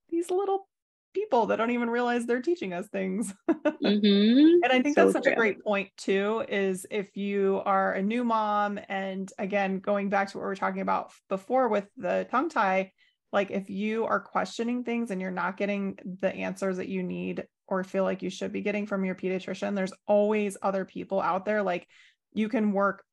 these 0.10 0.30
little 0.30 0.69
people 1.14 1.48
that 1.48 1.58
don't 1.58 1.72
even 1.72 1.90
realize 1.90 2.26
they're 2.26 2.42
teaching 2.42 2.74
us 2.74 2.88
things. 2.88 3.34
Mm-hmm. 3.82 4.62
and 4.64 4.74
I 4.74 4.82
think 4.82 4.96
so 4.96 5.06
that's 5.06 5.14
such 5.14 5.24
true. 5.24 5.32
a 5.32 5.36
great 5.36 5.64
point 5.64 5.90
too, 5.96 6.44
is 6.50 6.86
if 6.92 7.16
you 7.16 7.62
are 7.66 7.94
a 7.94 8.04
new 8.04 8.26
mom, 8.26 8.78
and 8.90 9.32
again, 9.40 9.80
going 9.80 10.10
back 10.10 10.30
to 10.30 10.38
what 10.38 10.44
we 10.44 10.48
were 10.48 10.56
talking 10.56 10.82
about 10.82 11.14
before 11.30 11.70
with 11.70 11.86
the 11.96 12.28
tongue 12.30 12.50
tie, 12.50 12.92
like 13.32 13.52
if 13.52 13.70
you 13.70 14.06
are 14.06 14.20
questioning 14.20 14.84
things 14.84 15.12
and 15.12 15.22
you're 15.22 15.32
not 15.32 15.56
getting 15.56 15.98
the 16.20 16.34
answers 16.36 16.78
that 16.78 16.90
you 16.90 17.04
need 17.04 17.46
or 17.68 17.84
feel 17.84 18.04
like 18.04 18.22
you 18.22 18.30
should 18.30 18.52
be 18.52 18.62
getting 18.62 18.86
from 18.86 19.06
your 19.06 19.16
pediatrician, 19.16 19.76
there's 19.76 19.94
always 20.08 20.58
other 20.62 20.84
people 20.84 21.22
out 21.22 21.46
there. 21.46 21.64
Like 21.64 21.88
you 22.34 22.50
can 22.50 22.74
work 22.74 23.04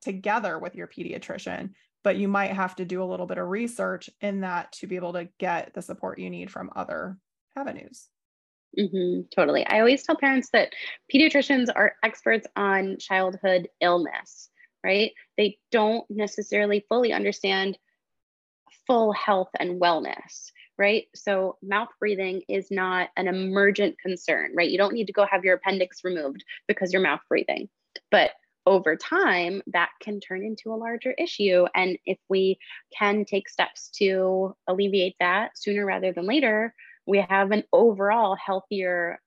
together 0.00 0.58
with 0.58 0.76
your 0.76 0.86
pediatrician 0.86 1.70
but 2.02 2.16
you 2.16 2.28
might 2.28 2.52
have 2.52 2.76
to 2.76 2.84
do 2.84 3.02
a 3.02 3.04
little 3.04 3.26
bit 3.26 3.38
of 3.38 3.48
research 3.48 4.10
in 4.20 4.40
that 4.40 4.72
to 4.72 4.86
be 4.86 4.96
able 4.96 5.12
to 5.12 5.28
get 5.38 5.74
the 5.74 5.82
support 5.82 6.18
you 6.18 6.30
need 6.30 6.50
from 6.50 6.70
other 6.74 7.18
avenues. 7.56 8.08
Mm-hmm, 8.78 9.22
totally. 9.34 9.66
I 9.66 9.80
always 9.80 10.04
tell 10.04 10.16
parents 10.16 10.50
that 10.52 10.72
pediatricians 11.12 11.68
are 11.74 11.94
experts 12.04 12.46
on 12.56 12.98
childhood 12.98 13.68
illness, 13.80 14.48
right? 14.84 15.12
They 15.36 15.58
don't 15.72 16.04
necessarily 16.08 16.84
fully 16.88 17.12
understand 17.12 17.76
full 18.86 19.12
health 19.12 19.50
and 19.58 19.80
wellness, 19.80 20.52
right? 20.78 21.06
So, 21.14 21.58
mouth 21.62 21.88
breathing 21.98 22.42
is 22.48 22.70
not 22.70 23.08
an 23.16 23.26
emergent 23.26 23.98
concern, 23.98 24.52
right? 24.54 24.70
You 24.70 24.78
don't 24.78 24.94
need 24.94 25.08
to 25.08 25.12
go 25.12 25.26
have 25.26 25.44
your 25.44 25.56
appendix 25.56 26.04
removed 26.04 26.44
because 26.68 26.92
you're 26.92 27.02
mouth 27.02 27.20
breathing. 27.28 27.68
But 28.10 28.30
over 28.66 28.96
time, 28.96 29.62
that 29.68 29.90
can 30.00 30.20
turn 30.20 30.44
into 30.44 30.72
a 30.72 30.76
larger 30.76 31.12
issue. 31.12 31.66
And 31.74 31.98
if 32.04 32.18
we 32.28 32.58
can 32.96 33.24
take 33.24 33.48
steps 33.48 33.90
to 33.96 34.54
alleviate 34.66 35.16
that 35.20 35.56
sooner 35.56 35.84
rather 35.84 36.12
than 36.12 36.26
later, 36.26 36.74
we 37.06 37.24
have 37.28 37.50
an 37.50 37.64
overall 37.72 38.36
healthier 38.36 39.20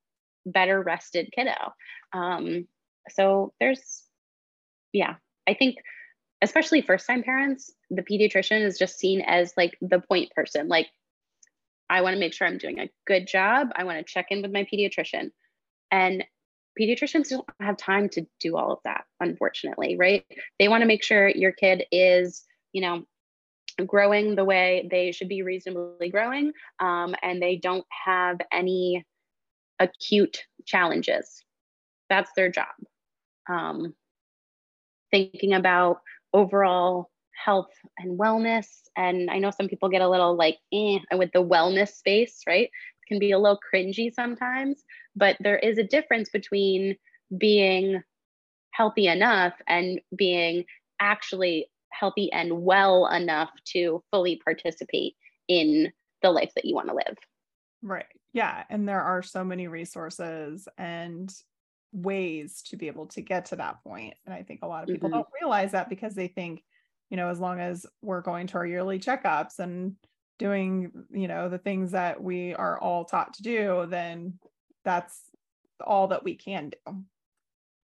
better 0.45 0.81
rested 0.81 1.31
kiddo. 1.35 1.73
Um, 2.13 2.67
so 3.09 3.53
there's, 3.59 4.03
yeah, 4.91 5.15
I 5.47 5.53
think 5.55 5.77
especially 6.41 6.81
first 6.81 7.07
time 7.07 7.23
parents, 7.23 7.71
the 7.89 8.03
pediatrician 8.03 8.61
is 8.61 8.77
just 8.77 8.99
seen 8.99 9.21
as 9.21 9.53
like 9.57 9.77
the 9.81 9.99
point 9.99 10.31
person. 10.31 10.67
Like, 10.67 10.87
I 11.89 12.01
want 12.01 12.15
to 12.15 12.19
make 12.19 12.33
sure 12.33 12.47
I'm 12.47 12.57
doing 12.57 12.79
a 12.79 12.89
good 13.05 13.27
job. 13.27 13.69
I 13.75 13.83
want 13.83 13.97
to 13.97 14.13
check 14.13 14.27
in 14.29 14.41
with 14.41 14.51
my 14.51 14.65
pediatrician. 14.71 15.31
And 15.91 16.23
pediatricians 16.79 17.29
don't 17.29 17.47
have 17.59 17.77
time 17.77 18.09
to 18.09 18.25
do 18.39 18.57
all 18.57 18.71
of 18.71 18.79
that, 18.83 19.05
unfortunately, 19.19 19.95
right? 19.97 20.25
They 20.59 20.67
want 20.67 20.81
to 20.81 20.87
make 20.87 21.03
sure 21.03 21.29
your 21.29 21.51
kid 21.51 21.83
is, 21.91 22.43
you 22.71 22.81
know, 22.81 23.03
growing 23.85 24.35
the 24.35 24.45
way 24.45 24.87
they 24.91 25.11
should 25.11 25.29
be 25.29 25.41
reasonably 25.41 26.09
growing 26.09 26.51
um, 26.79 27.15
and 27.23 27.41
they 27.41 27.55
don't 27.55 27.85
have 28.05 28.37
any 28.51 29.05
acute 29.79 30.45
challenges. 30.65 31.43
That's 32.09 32.31
their 32.35 32.49
job. 32.49 32.67
Um, 33.49 33.93
thinking 35.11 35.53
about 35.53 36.01
overall 36.33 37.09
health 37.33 37.71
and 37.97 38.19
wellness. 38.19 38.67
And 38.95 39.29
I 39.29 39.39
know 39.39 39.51
some 39.51 39.67
people 39.67 39.89
get 39.89 40.01
a 40.01 40.09
little 40.09 40.35
like 40.35 40.57
eh, 40.73 40.99
with 41.13 41.31
the 41.33 41.43
wellness 41.43 41.89
space, 41.89 42.41
right? 42.47 42.65
It 42.65 43.07
can 43.07 43.19
be 43.19 43.31
a 43.31 43.39
little 43.39 43.59
cringy 43.73 44.13
sometimes, 44.13 44.83
but 45.15 45.37
there 45.39 45.57
is 45.57 45.77
a 45.77 45.83
difference 45.83 46.29
between 46.29 46.95
being 47.37 48.01
healthy 48.71 49.07
enough 49.07 49.53
and 49.67 50.01
being 50.15 50.65
actually 50.99 51.67
healthy 51.91 52.31
and 52.31 52.63
well 52.63 53.07
enough 53.07 53.51
to 53.65 54.03
fully 54.11 54.41
participate 54.43 55.15
in 55.47 55.91
the 56.21 56.31
life 56.31 56.51
that 56.55 56.65
you 56.65 56.73
want 56.73 56.89
to 56.89 56.95
live. 56.95 57.17
Right. 57.81 58.05
Yeah. 58.33 58.63
And 58.69 58.87
there 58.87 59.01
are 59.01 59.21
so 59.21 59.43
many 59.43 59.67
resources 59.67 60.67
and 60.77 61.31
ways 61.91 62.63
to 62.69 62.77
be 62.77 62.87
able 62.87 63.05
to 63.07 63.21
get 63.21 63.45
to 63.45 63.57
that 63.57 63.83
point. 63.83 64.15
And 64.25 64.33
I 64.33 64.41
think 64.41 64.61
a 64.63 64.67
lot 64.67 64.83
of 64.83 64.89
people 64.89 65.09
mm-hmm. 65.09 65.17
don't 65.17 65.27
realize 65.39 65.73
that 65.73 65.89
because 65.89 66.15
they 66.15 66.27
think, 66.27 66.63
you 67.09 67.17
know, 67.17 67.29
as 67.29 67.39
long 67.39 67.59
as 67.59 67.85
we're 68.01 68.21
going 68.21 68.47
to 68.47 68.57
our 68.57 68.65
yearly 68.65 68.99
checkups 68.99 69.59
and 69.59 69.95
doing, 70.39 70.91
you 71.11 71.27
know, 71.27 71.49
the 71.49 71.59
things 71.59 71.91
that 71.91 72.21
we 72.21 72.55
are 72.55 72.79
all 72.79 73.05
taught 73.05 73.35
to 73.35 73.43
do, 73.43 73.85
then 73.87 74.39
that's 74.83 75.19
all 75.85 76.07
that 76.07 76.23
we 76.23 76.35
can 76.35 76.69
do. 76.69 76.95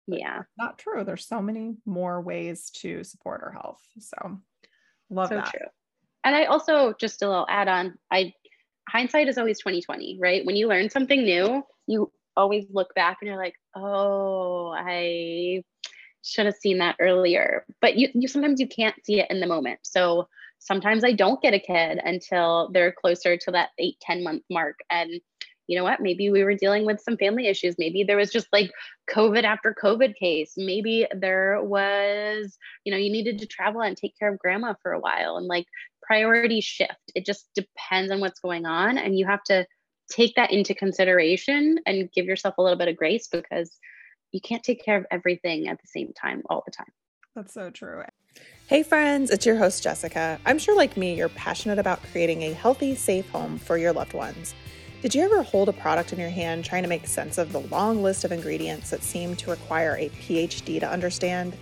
But 0.08 0.20
yeah. 0.20 0.42
Not 0.56 0.78
true. 0.78 1.04
There's 1.04 1.26
so 1.26 1.42
many 1.42 1.76
more 1.84 2.20
ways 2.20 2.70
to 2.76 3.02
support 3.04 3.42
our 3.42 3.50
health. 3.50 3.82
So 3.98 4.38
love 5.10 5.28
so 5.28 5.36
that. 5.36 5.50
True. 5.50 5.66
And 6.24 6.34
I 6.34 6.44
also 6.44 6.94
just 7.00 7.22
a 7.22 7.28
little 7.28 7.46
add 7.48 7.68
on, 7.68 7.98
I 8.10 8.32
hindsight 8.88 9.28
is 9.28 9.38
always 9.38 9.58
2020, 9.58 10.18
right? 10.20 10.44
When 10.44 10.56
you 10.56 10.68
learn 10.68 10.90
something 10.90 11.22
new, 11.22 11.62
you 11.86 12.12
always 12.36 12.66
look 12.70 12.94
back 12.94 13.18
and 13.20 13.28
you're 13.28 13.38
like, 13.38 13.54
oh, 13.74 14.74
I 14.76 15.62
should 16.22 16.46
have 16.46 16.56
seen 16.56 16.78
that 16.78 16.96
earlier. 17.00 17.64
But 17.80 17.96
you, 17.96 18.08
you 18.14 18.28
sometimes 18.28 18.60
you 18.60 18.68
can't 18.68 18.96
see 19.04 19.20
it 19.20 19.30
in 19.30 19.40
the 19.40 19.46
moment. 19.46 19.80
So 19.82 20.28
sometimes 20.58 21.04
I 21.04 21.12
don't 21.12 21.40
get 21.40 21.54
a 21.54 21.60
kid 21.60 22.00
until 22.04 22.70
they're 22.72 22.92
closer 22.92 23.36
to 23.36 23.50
that 23.52 23.70
eight, 23.78 23.98
10 24.00 24.22
month 24.22 24.42
mark. 24.50 24.78
And 24.90 25.20
you 25.66 25.76
know 25.76 25.84
what? 25.84 26.00
Maybe 26.00 26.30
we 26.30 26.44
were 26.44 26.54
dealing 26.54 26.86
with 26.86 27.00
some 27.00 27.16
family 27.16 27.48
issues. 27.48 27.76
Maybe 27.78 28.04
there 28.04 28.16
was 28.16 28.30
just 28.30 28.46
like 28.52 28.70
COVID 29.10 29.44
after 29.44 29.74
COVID 29.82 30.14
case. 30.14 30.52
Maybe 30.56 31.06
there 31.12 31.60
was, 31.62 32.56
you 32.84 32.92
know, 32.92 32.98
you 32.98 33.10
needed 33.10 33.38
to 33.40 33.46
travel 33.46 33.82
and 33.82 33.96
take 33.96 34.16
care 34.18 34.32
of 34.32 34.38
grandma 34.38 34.74
for 34.82 34.92
a 34.92 35.00
while 35.00 35.36
and 35.36 35.46
like 35.46 35.66
priority 36.02 36.60
shift. 36.60 37.12
It 37.14 37.26
just 37.26 37.48
depends 37.54 38.12
on 38.12 38.20
what's 38.20 38.40
going 38.40 38.64
on. 38.64 38.96
And 38.96 39.18
you 39.18 39.26
have 39.26 39.42
to 39.44 39.66
take 40.10 40.36
that 40.36 40.52
into 40.52 40.74
consideration 40.74 41.78
and 41.84 42.10
give 42.12 42.26
yourself 42.26 42.54
a 42.58 42.62
little 42.62 42.78
bit 42.78 42.88
of 42.88 42.96
grace 42.96 43.26
because 43.26 43.76
you 44.32 44.40
can't 44.40 44.62
take 44.62 44.84
care 44.84 44.96
of 44.96 45.06
everything 45.10 45.68
at 45.68 45.80
the 45.80 45.88
same 45.88 46.12
time 46.12 46.42
all 46.48 46.62
the 46.64 46.72
time. 46.72 46.92
That's 47.34 47.52
so 47.52 47.70
true. 47.70 48.02
Hey, 48.66 48.82
friends, 48.82 49.30
it's 49.30 49.46
your 49.46 49.56
host, 49.56 49.82
Jessica. 49.82 50.40
I'm 50.46 50.58
sure, 50.58 50.76
like 50.76 50.96
me, 50.96 51.14
you're 51.14 51.28
passionate 51.28 51.78
about 51.78 52.02
creating 52.10 52.42
a 52.42 52.52
healthy, 52.52 52.94
safe 52.94 53.28
home 53.30 53.58
for 53.58 53.76
your 53.76 53.92
loved 53.92 54.14
ones. 54.14 54.54
Did 55.06 55.14
you 55.14 55.22
ever 55.22 55.44
hold 55.44 55.68
a 55.68 55.72
product 55.72 56.12
in 56.12 56.18
your 56.18 56.30
hand 56.30 56.64
trying 56.64 56.82
to 56.82 56.88
make 56.88 57.06
sense 57.06 57.38
of 57.38 57.52
the 57.52 57.60
long 57.60 58.02
list 58.02 58.24
of 58.24 58.32
ingredients 58.32 58.90
that 58.90 59.04
seem 59.04 59.36
to 59.36 59.50
require 59.50 59.96
a 60.00 60.08
PhD 60.08 60.80
to 60.80 60.90
understand? 60.90 61.56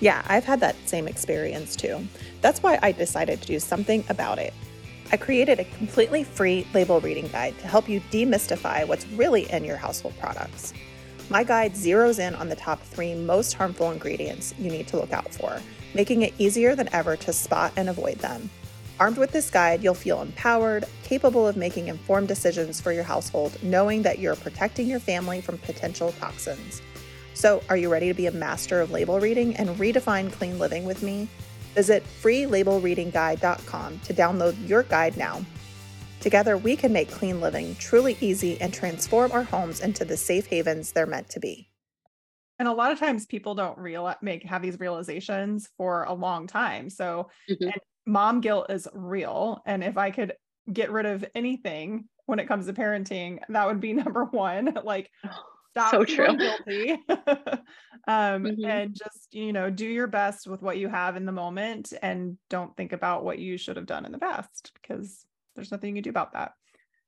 Yeah, 0.00 0.22
I've 0.26 0.44
had 0.44 0.60
that 0.60 0.76
same 0.84 1.08
experience 1.08 1.74
too. 1.74 2.06
That's 2.42 2.62
why 2.62 2.78
I 2.82 2.92
decided 2.92 3.40
to 3.40 3.46
do 3.46 3.58
something 3.60 4.04
about 4.10 4.38
it. 4.38 4.52
I 5.10 5.16
created 5.16 5.58
a 5.58 5.64
completely 5.64 6.22
free 6.22 6.66
label 6.74 7.00
reading 7.00 7.28
guide 7.28 7.58
to 7.60 7.66
help 7.66 7.88
you 7.88 8.02
demystify 8.10 8.86
what's 8.86 9.06
really 9.12 9.50
in 9.50 9.64
your 9.64 9.78
household 9.78 10.12
products. 10.20 10.74
My 11.30 11.44
guide 11.44 11.72
zeroes 11.72 12.18
in 12.18 12.34
on 12.34 12.50
the 12.50 12.56
top 12.56 12.82
three 12.82 13.14
most 13.14 13.54
harmful 13.54 13.90
ingredients 13.90 14.52
you 14.58 14.70
need 14.70 14.86
to 14.88 14.98
look 14.98 15.14
out 15.14 15.32
for, 15.32 15.62
making 15.94 16.20
it 16.20 16.34
easier 16.36 16.74
than 16.74 16.92
ever 16.92 17.16
to 17.16 17.32
spot 17.32 17.72
and 17.76 17.88
avoid 17.88 18.18
them. 18.18 18.50
Armed 18.98 19.18
with 19.18 19.30
this 19.30 19.50
guide, 19.50 19.84
you'll 19.84 19.92
feel 19.92 20.22
empowered, 20.22 20.86
capable 21.02 21.46
of 21.46 21.56
making 21.56 21.88
informed 21.88 22.28
decisions 22.28 22.80
for 22.80 22.92
your 22.92 23.04
household, 23.04 23.62
knowing 23.62 24.02
that 24.02 24.18
you're 24.18 24.36
protecting 24.36 24.86
your 24.86 25.00
family 25.00 25.42
from 25.42 25.58
potential 25.58 26.12
toxins. 26.12 26.80
So, 27.34 27.62
are 27.68 27.76
you 27.76 27.92
ready 27.92 28.08
to 28.08 28.14
be 28.14 28.26
a 28.26 28.32
master 28.32 28.80
of 28.80 28.90
label 28.90 29.20
reading 29.20 29.54
and 29.56 29.68
redefine 29.76 30.32
clean 30.32 30.58
living 30.58 30.86
with 30.86 31.02
me? 31.02 31.28
Visit 31.74 32.02
freelabelreadingguide.com 32.22 33.98
to 33.98 34.14
download 34.14 34.68
your 34.68 34.82
guide 34.84 35.18
now. 35.18 35.44
Together, 36.20 36.56
we 36.56 36.74
can 36.74 36.90
make 36.94 37.10
clean 37.10 37.42
living 37.42 37.76
truly 37.76 38.16
easy 38.22 38.58
and 38.62 38.72
transform 38.72 39.30
our 39.32 39.42
homes 39.42 39.80
into 39.80 40.06
the 40.06 40.16
safe 40.16 40.46
havens 40.46 40.92
they're 40.92 41.04
meant 41.04 41.28
to 41.28 41.38
be. 41.38 41.68
And 42.58 42.66
a 42.66 42.72
lot 42.72 42.90
of 42.90 42.98
times 42.98 43.26
people 43.26 43.54
don't 43.54 43.76
realize 43.76 44.16
make 44.22 44.42
have 44.44 44.62
these 44.62 44.80
realizations 44.80 45.68
for 45.76 46.04
a 46.04 46.14
long 46.14 46.46
time. 46.46 46.88
So 46.88 47.28
mm-hmm. 47.50 47.68
Mom 48.06 48.40
guilt 48.40 48.70
is 48.70 48.88
real. 48.94 49.62
And 49.66 49.82
if 49.82 49.98
I 49.98 50.10
could 50.10 50.34
get 50.72 50.90
rid 50.90 51.06
of 51.06 51.24
anything 51.34 52.08
when 52.26 52.38
it 52.38 52.48
comes 52.48 52.66
to 52.66 52.72
parenting, 52.72 53.38
that 53.48 53.66
would 53.66 53.80
be 53.80 53.92
number 53.92 54.24
one. 54.24 54.78
Like 54.84 55.10
stop 55.76 55.90
so 55.90 56.04
true. 56.04 56.36
guilty 56.36 56.92
um, 58.08 58.44
mm-hmm. 58.44 58.64
and 58.64 58.94
just 58.94 59.34
you 59.34 59.52
know 59.52 59.68
do 59.68 59.86
your 59.86 60.06
best 60.06 60.46
with 60.46 60.62
what 60.62 60.78
you 60.78 60.88
have 60.88 61.16
in 61.16 61.26
the 61.26 61.32
moment 61.32 61.92
and 62.02 62.38
don't 62.48 62.74
think 62.76 62.92
about 62.92 63.24
what 63.24 63.38
you 63.38 63.58
should 63.58 63.76
have 63.76 63.86
done 63.86 64.06
in 64.06 64.12
the 64.12 64.18
past 64.18 64.72
because 64.80 65.26
there's 65.54 65.70
nothing 65.70 65.90
you 65.90 66.02
can 66.02 66.04
do 66.04 66.10
about 66.10 66.32
that 66.32 66.52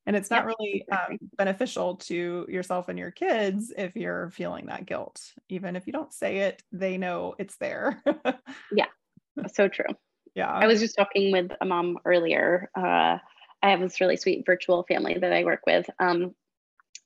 and 0.06 0.16
it's 0.16 0.30
not 0.30 0.44
really 0.44 0.84
um, 0.92 1.18
beneficial 1.36 1.96
to 1.96 2.46
yourself 2.48 2.88
and 2.88 2.98
your 2.98 3.10
kids 3.10 3.72
if 3.76 3.96
you're 3.96 4.30
feeling 4.30 4.66
that 4.66 4.86
guilt 4.86 5.20
even 5.48 5.74
if 5.74 5.86
you 5.86 5.92
don't 5.92 6.12
say 6.12 6.38
it 6.38 6.62
they 6.70 6.98
know 6.98 7.34
it's 7.38 7.56
there 7.56 8.02
yeah 8.72 8.86
so 9.54 9.68
true 9.68 9.86
yeah 10.38 10.52
i 10.52 10.66
was 10.66 10.80
just 10.80 10.96
talking 10.96 11.32
with 11.32 11.50
a 11.60 11.64
mom 11.64 11.98
earlier 12.04 12.70
uh, 12.76 13.18
i 13.62 13.70
have 13.70 13.80
this 13.80 14.00
really 14.00 14.16
sweet 14.16 14.44
virtual 14.46 14.84
family 14.84 15.16
that 15.20 15.32
i 15.32 15.44
work 15.44 15.60
with 15.66 15.88
um, 15.98 16.34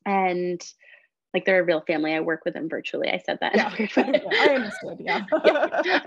and 0.06 0.62
like 1.34 1.44
they're 1.44 1.60
a 1.60 1.64
real 1.64 1.82
family. 1.86 2.14
I 2.14 2.20
work 2.20 2.44
with 2.44 2.54
them 2.54 2.68
virtually. 2.68 3.08
I 3.08 3.18
said 3.18 3.38
that. 3.40 3.56
Yeah, 3.56 3.72
I 3.96 4.54
understood. 4.54 4.98
Yeah. 5.00 5.24
yeah. 5.84 6.00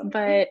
Um, 0.00 0.08
but 0.10 0.48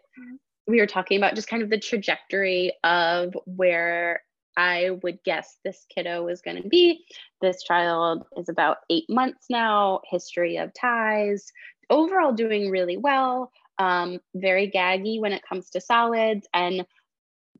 we 0.67 0.79
were 0.79 0.88
talking 0.88 1.17
about 1.17 1.36
just 1.36 1.47
kind 1.47 1.63
of 1.63 1.69
the 1.69 1.79
trajectory 1.79 2.73
of 2.84 3.36
where 3.45 4.21
I 4.55 4.91
would 5.01 5.23
guess 5.23 5.57
this 5.63 5.86
kiddo 5.93 6.27
is 6.27 6.41
going 6.41 6.62
to 6.62 6.69
be. 6.69 7.05
This 7.41 7.63
child 7.63 8.25
is 8.38 8.49
about 8.49 8.77
eight 8.89 9.10
months 9.10 9.47
now, 9.49 10.01
history 10.10 10.57
of 10.57 10.73
ties, 10.73 11.51
overall 11.89 12.34
doing 12.34 12.69
really 12.69 12.97
well, 12.97 13.51
um, 13.82 14.20
very 14.36 14.70
gaggy 14.70 15.20
when 15.20 15.34
it 15.34 15.41
comes 15.48 15.72
to 15.72 15.82
solids, 15.82 16.48
and 16.54 16.86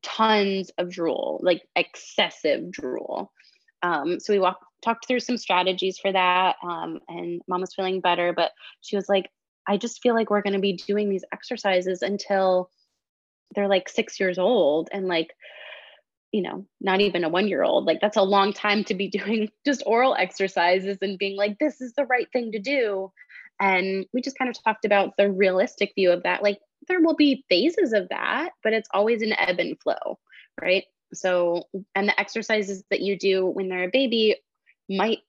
tons 0.02 0.70
of 0.78 0.90
drool, 0.90 1.40
like 1.42 1.62
excessive 1.74 2.70
drool. 2.70 3.32
Um, 3.82 4.20
so 4.20 4.32
we 4.32 4.38
walked, 4.38 4.64
talked 4.82 5.08
through 5.08 5.20
some 5.20 5.36
strategies 5.36 5.98
for 5.98 6.12
that. 6.12 6.56
Um, 6.62 7.00
and 7.08 7.42
mom 7.48 7.60
was 7.60 7.74
feeling 7.74 8.00
better, 8.00 8.32
but 8.32 8.52
she 8.80 8.94
was 8.94 9.08
like, 9.08 9.30
I 9.66 9.76
just 9.76 10.00
feel 10.00 10.14
like 10.14 10.30
we're 10.30 10.42
going 10.42 10.54
to 10.54 10.60
be 10.60 10.74
doing 10.74 11.08
these 11.08 11.24
exercises 11.32 12.02
until 12.02 12.70
they're 13.54 13.68
like 13.68 13.88
six 13.88 14.20
years 14.20 14.38
old. 14.38 14.88
And 14.92 15.08
like, 15.08 15.34
you 16.30 16.42
know, 16.42 16.66
not 16.80 17.00
even 17.00 17.24
a 17.24 17.28
one 17.28 17.48
year 17.48 17.64
old. 17.64 17.84
Like, 17.84 18.00
that's 18.00 18.16
a 18.16 18.22
long 18.22 18.52
time 18.52 18.84
to 18.84 18.94
be 18.94 19.08
doing 19.08 19.50
just 19.66 19.82
oral 19.86 20.14
exercises 20.14 20.98
and 21.02 21.18
being 21.18 21.36
like, 21.36 21.58
this 21.58 21.80
is 21.80 21.94
the 21.94 22.06
right 22.06 22.28
thing 22.32 22.52
to 22.52 22.60
do. 22.60 23.10
And 23.62 24.06
we 24.12 24.20
just 24.20 24.36
kind 24.36 24.50
of 24.50 24.60
talked 24.60 24.84
about 24.84 25.16
the 25.16 25.30
realistic 25.30 25.92
view 25.94 26.10
of 26.10 26.24
that. 26.24 26.42
Like, 26.42 26.58
there 26.88 27.00
will 27.00 27.14
be 27.14 27.44
phases 27.48 27.92
of 27.92 28.08
that, 28.08 28.50
but 28.64 28.72
it's 28.72 28.88
always 28.92 29.22
an 29.22 29.34
ebb 29.38 29.60
and 29.60 29.78
flow, 29.80 30.18
right? 30.60 30.84
So, 31.14 31.68
and 31.94 32.08
the 32.08 32.18
exercises 32.18 32.82
that 32.90 33.02
you 33.02 33.16
do 33.16 33.46
when 33.46 33.68
they're 33.68 33.84
a 33.84 33.90
baby 33.90 34.34
might 34.90 35.20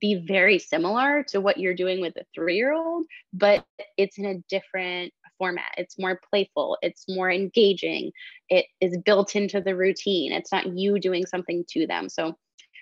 be 0.00 0.14
very 0.14 0.58
similar 0.58 1.24
to 1.24 1.42
what 1.42 1.58
you're 1.58 1.74
doing 1.74 2.00
with 2.00 2.16
a 2.16 2.24
three 2.34 2.56
year 2.56 2.72
old, 2.72 3.04
but 3.34 3.66
it's 3.98 4.16
in 4.16 4.24
a 4.24 4.38
different 4.48 5.12
format. 5.36 5.74
It's 5.76 5.98
more 5.98 6.18
playful, 6.30 6.78
it's 6.80 7.04
more 7.06 7.30
engaging, 7.30 8.12
it 8.48 8.64
is 8.80 8.96
built 9.04 9.36
into 9.36 9.60
the 9.60 9.76
routine. 9.76 10.32
It's 10.32 10.52
not 10.52 10.74
you 10.74 10.98
doing 10.98 11.26
something 11.26 11.66
to 11.72 11.86
them. 11.86 12.08
So, 12.08 12.34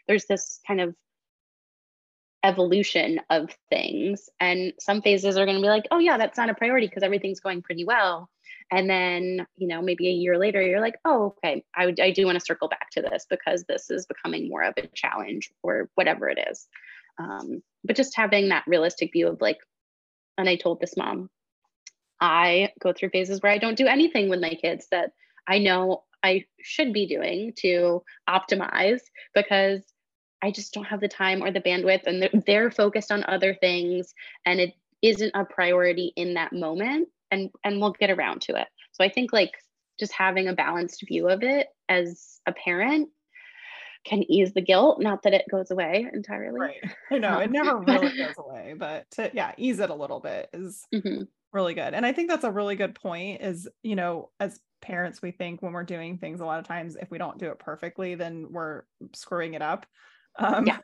there's 0.06 0.26
this 0.26 0.60
kind 0.64 0.80
of 0.80 0.94
evolution 2.44 3.20
of 3.30 3.50
things. 3.70 4.28
And 4.40 4.72
some 4.78 5.02
phases 5.02 5.36
are 5.36 5.44
going 5.44 5.56
to 5.56 5.62
be 5.62 5.68
like, 5.68 5.86
oh, 5.90 5.98
yeah, 5.98 6.18
that's 6.18 6.38
not 6.38 6.50
a 6.50 6.54
priority 6.54 6.86
because 6.86 7.02
everything's 7.02 7.40
going 7.40 7.62
pretty 7.62 7.84
well. 7.84 8.28
And 8.70 8.88
then, 8.88 9.46
you 9.56 9.68
know, 9.68 9.82
maybe 9.82 10.08
a 10.08 10.12
year 10.12 10.38
later, 10.38 10.62
you're 10.62 10.80
like, 10.80 10.96
oh, 11.04 11.34
okay, 11.36 11.64
I, 11.74 11.94
I 12.00 12.10
do 12.10 12.24
want 12.24 12.38
to 12.38 12.44
circle 12.44 12.68
back 12.68 12.90
to 12.92 13.02
this 13.02 13.26
because 13.28 13.64
this 13.64 13.90
is 13.90 14.06
becoming 14.06 14.48
more 14.48 14.62
of 14.62 14.74
a 14.76 14.86
challenge 14.94 15.50
or 15.62 15.90
whatever 15.94 16.28
it 16.28 16.38
is. 16.50 16.66
Um, 17.18 17.62
but 17.84 17.96
just 17.96 18.16
having 18.16 18.48
that 18.48 18.64
realistic 18.66 19.12
view 19.12 19.28
of 19.28 19.40
like, 19.40 19.58
and 20.38 20.48
I 20.48 20.56
told 20.56 20.80
this 20.80 20.96
mom, 20.96 21.28
I 22.20 22.72
go 22.80 22.92
through 22.92 23.10
phases 23.10 23.42
where 23.42 23.52
I 23.52 23.58
don't 23.58 23.76
do 23.76 23.86
anything 23.86 24.28
with 24.28 24.40
my 24.40 24.54
kids 24.54 24.86
that 24.90 25.12
I 25.46 25.58
know 25.58 26.04
I 26.22 26.44
should 26.60 26.92
be 26.92 27.06
doing 27.06 27.52
to 27.58 28.02
optimize 28.28 29.00
because 29.34 29.82
I 30.42 30.50
just 30.50 30.74
don't 30.74 30.84
have 30.84 31.00
the 31.00 31.08
time 31.08 31.42
or 31.42 31.50
the 31.50 31.60
bandwidth 31.60 32.06
and 32.06 32.22
they're, 32.22 32.42
they're 32.46 32.70
focused 32.70 33.12
on 33.12 33.24
other 33.28 33.54
things 33.54 34.14
and 34.44 34.60
it 34.60 34.74
isn't 35.00 35.32
a 35.34 35.44
priority 35.44 36.12
in 36.16 36.34
that 36.34 36.52
moment 36.52 37.08
and 37.30 37.50
and 37.64 37.80
we'll 37.80 37.92
get 37.92 38.10
around 38.10 38.42
to 38.42 38.60
it. 38.60 38.68
So 38.92 39.04
I 39.04 39.08
think 39.08 39.32
like 39.32 39.52
just 39.98 40.12
having 40.12 40.48
a 40.48 40.54
balanced 40.54 41.04
view 41.06 41.28
of 41.28 41.42
it 41.42 41.68
as 41.88 42.40
a 42.46 42.52
parent 42.52 43.08
can 44.04 44.22
ease 44.30 44.52
the 44.52 44.60
guilt. 44.60 45.00
Not 45.00 45.22
that 45.22 45.34
it 45.34 45.44
goes 45.50 45.70
away 45.70 46.08
entirely. 46.12 46.60
Right. 46.60 46.76
I 47.10 47.18
know 47.18 47.38
it 47.38 47.50
never 47.50 47.78
really 47.86 48.16
goes 48.16 48.34
away, 48.38 48.74
but 48.76 49.10
to 49.12 49.30
yeah, 49.32 49.52
ease 49.56 49.78
it 49.78 49.90
a 49.90 49.94
little 49.94 50.20
bit 50.20 50.48
is 50.52 50.84
mm-hmm. 50.92 51.22
really 51.52 51.74
good. 51.74 51.94
And 51.94 52.04
I 52.04 52.12
think 52.12 52.28
that's 52.28 52.44
a 52.44 52.50
really 52.50 52.76
good 52.76 52.94
point 52.94 53.42
is, 53.42 53.68
you 53.82 53.96
know, 53.96 54.30
as 54.40 54.60
parents, 54.80 55.22
we 55.22 55.30
think 55.30 55.62
when 55.62 55.72
we're 55.72 55.84
doing 55.84 56.18
things 56.18 56.40
a 56.40 56.44
lot 56.44 56.58
of 56.58 56.66
times, 56.66 56.96
if 57.00 57.10
we 57.10 57.18
don't 57.18 57.38
do 57.38 57.50
it 57.50 57.58
perfectly, 57.58 58.16
then 58.16 58.48
we're 58.50 58.82
screwing 59.14 59.54
it 59.54 59.62
up. 59.62 59.86
Um, 60.38 60.66
yeah. 60.66 60.78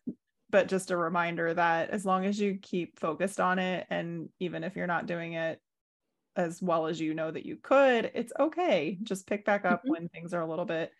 But 0.51 0.69
just 0.69 0.91
a 0.91 0.97
reminder 0.97 1.53
that 1.53 1.91
as 1.91 2.07
long 2.07 2.25
as 2.25 2.41
you 2.41 2.59
keep 2.61 2.99
focused 2.99 3.39
on 3.39 3.59
it, 3.59 3.87
and 3.91 4.31
even 4.41 4.65
if 4.65 4.77
you're 4.77 4.87
not 4.87 5.07
doing 5.07 5.35
it 5.35 5.61
as 6.37 6.63
well 6.63 6.87
as 6.87 7.01
you 7.01 7.13
know 7.13 7.31
that 7.31 7.45
you 7.45 7.57
could, 7.63 8.11
it's 8.15 8.33
okay. 8.39 8.97
Just 9.03 9.27
pick 9.27 9.45
back 9.45 9.65
up 9.65 9.81
mm-hmm. 9.81 9.91
when 9.91 10.09
things 10.09 10.33
are 10.33 10.41
a 10.41 10.49
little 10.49 10.65
bit 10.65 10.91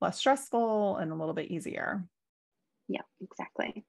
less 0.00 0.18
stressful 0.18 0.96
and 0.96 1.12
a 1.12 1.14
little 1.14 1.34
bit 1.34 1.50
easier. 1.50 2.04
Yeah, 2.88 3.02
exactly. 3.20 3.84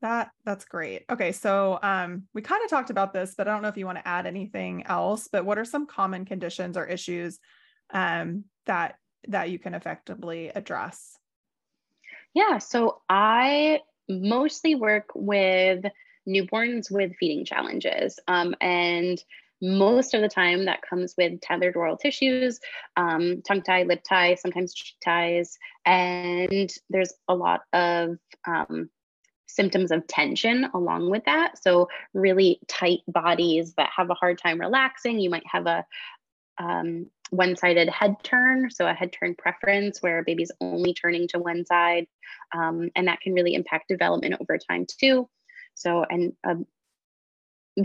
That 0.00 0.30
that's 0.44 0.64
great. 0.64 1.04
Okay, 1.10 1.32
so 1.32 1.78
um, 1.82 2.24
we 2.34 2.42
kind 2.42 2.62
of 2.64 2.70
talked 2.70 2.90
about 2.90 3.12
this, 3.12 3.34
but 3.36 3.46
I 3.46 3.52
don't 3.52 3.62
know 3.62 3.68
if 3.68 3.76
you 3.76 3.86
want 3.86 3.98
to 3.98 4.08
add 4.08 4.26
anything 4.26 4.84
else. 4.86 5.28
But 5.30 5.44
what 5.44 5.58
are 5.58 5.64
some 5.64 5.86
common 5.86 6.24
conditions 6.24 6.76
or 6.76 6.86
issues 6.86 7.38
um, 7.92 8.44
that 8.66 8.96
that 9.28 9.50
you 9.50 9.58
can 9.58 9.74
effectively 9.74 10.48
address? 10.48 11.16
Yeah, 12.34 12.58
so 12.58 13.02
I 13.08 13.80
mostly 14.08 14.74
work 14.74 15.10
with 15.14 15.84
newborns 16.28 16.90
with 16.90 17.12
feeding 17.16 17.44
challenges, 17.44 18.18
um, 18.28 18.54
and 18.60 19.22
most 19.60 20.12
of 20.12 20.20
the 20.20 20.28
time 20.28 20.64
that 20.64 20.82
comes 20.82 21.14
with 21.16 21.40
tethered 21.40 21.76
oral 21.76 21.96
tissues, 21.96 22.58
um, 22.96 23.42
tongue 23.42 23.62
tie, 23.62 23.84
lip 23.84 24.02
tie, 24.02 24.34
sometimes 24.34 24.74
cheek 24.74 24.96
ties, 25.04 25.56
and 25.86 26.72
there's 26.90 27.12
a 27.28 27.34
lot 27.34 27.62
of 27.72 28.18
um, 28.46 28.90
symptoms 29.46 29.92
of 29.92 30.06
tension 30.06 30.68
along 30.74 31.10
with 31.10 31.24
that. 31.26 31.62
So 31.62 31.88
really 32.14 32.58
tight 32.68 33.00
bodies 33.06 33.74
that 33.74 33.90
have 33.96 34.10
a 34.10 34.14
hard 34.14 34.38
time 34.38 34.60
relaxing. 34.60 35.20
You 35.20 35.30
might 35.30 35.46
have 35.46 35.66
a 35.66 35.84
um, 37.32 37.36
one-sided 37.36 37.88
head 37.88 38.16
turn, 38.22 38.70
so 38.70 38.86
a 38.86 38.92
head 38.92 39.12
turn 39.12 39.34
preference 39.34 40.02
where 40.02 40.18
a 40.18 40.24
baby's 40.24 40.52
only 40.60 40.94
turning 40.94 41.28
to 41.28 41.38
one 41.38 41.64
side, 41.64 42.06
um, 42.54 42.90
and 42.96 43.08
that 43.08 43.20
can 43.20 43.34
really 43.34 43.54
impact 43.54 43.88
development 43.88 44.34
over 44.40 44.58
time 44.58 44.86
too. 44.86 45.28
So, 45.74 46.04
and 46.08 46.34
a 46.44 46.56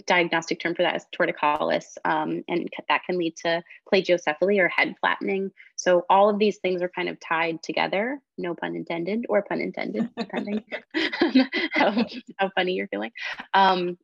diagnostic 0.06 0.60
term 0.60 0.76
for 0.76 0.84
that 0.84 0.96
is 0.96 1.06
torticollis, 1.18 1.98
um, 2.04 2.44
and 2.48 2.70
that 2.90 3.04
can 3.06 3.18
lead 3.18 3.36
to 3.38 3.64
plagiocephaly 3.92 4.60
or 4.60 4.68
head 4.68 4.96
flattening. 5.00 5.52
So 5.76 6.06
all 6.10 6.30
of 6.30 6.40
these 6.40 6.58
things 6.58 6.82
are 6.82 6.90
kind 6.90 7.08
of 7.08 7.20
tied 7.20 7.64
together, 7.64 8.20
no 8.38 8.54
pun 8.54 8.76
intended 8.76 9.26
or 9.30 9.44
pun 9.44 9.62
intended, 9.62 10.10
depending 10.18 10.64
how, 11.72 12.06
how 12.38 12.50
funny 12.56 12.74
you're 12.74 12.88
feeling. 12.88 13.12
Um, 13.54 13.98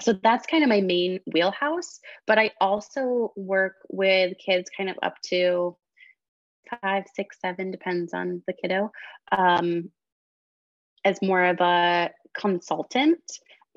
so 0.00 0.12
that's 0.22 0.46
kind 0.46 0.62
of 0.62 0.68
my 0.68 0.80
main 0.80 1.20
wheelhouse, 1.32 2.00
but 2.26 2.38
I 2.38 2.50
also 2.60 3.32
work 3.36 3.76
with 3.88 4.36
kids 4.44 4.70
kind 4.76 4.90
of 4.90 4.96
up 5.02 5.20
to 5.26 5.76
five, 6.82 7.04
six, 7.14 7.38
seven, 7.40 7.70
depends 7.70 8.12
on 8.12 8.42
the 8.46 8.52
kiddo, 8.52 8.90
um, 9.32 9.90
as 11.04 11.20
more 11.22 11.44
of 11.44 11.60
a 11.60 12.10
consultant 12.36 13.20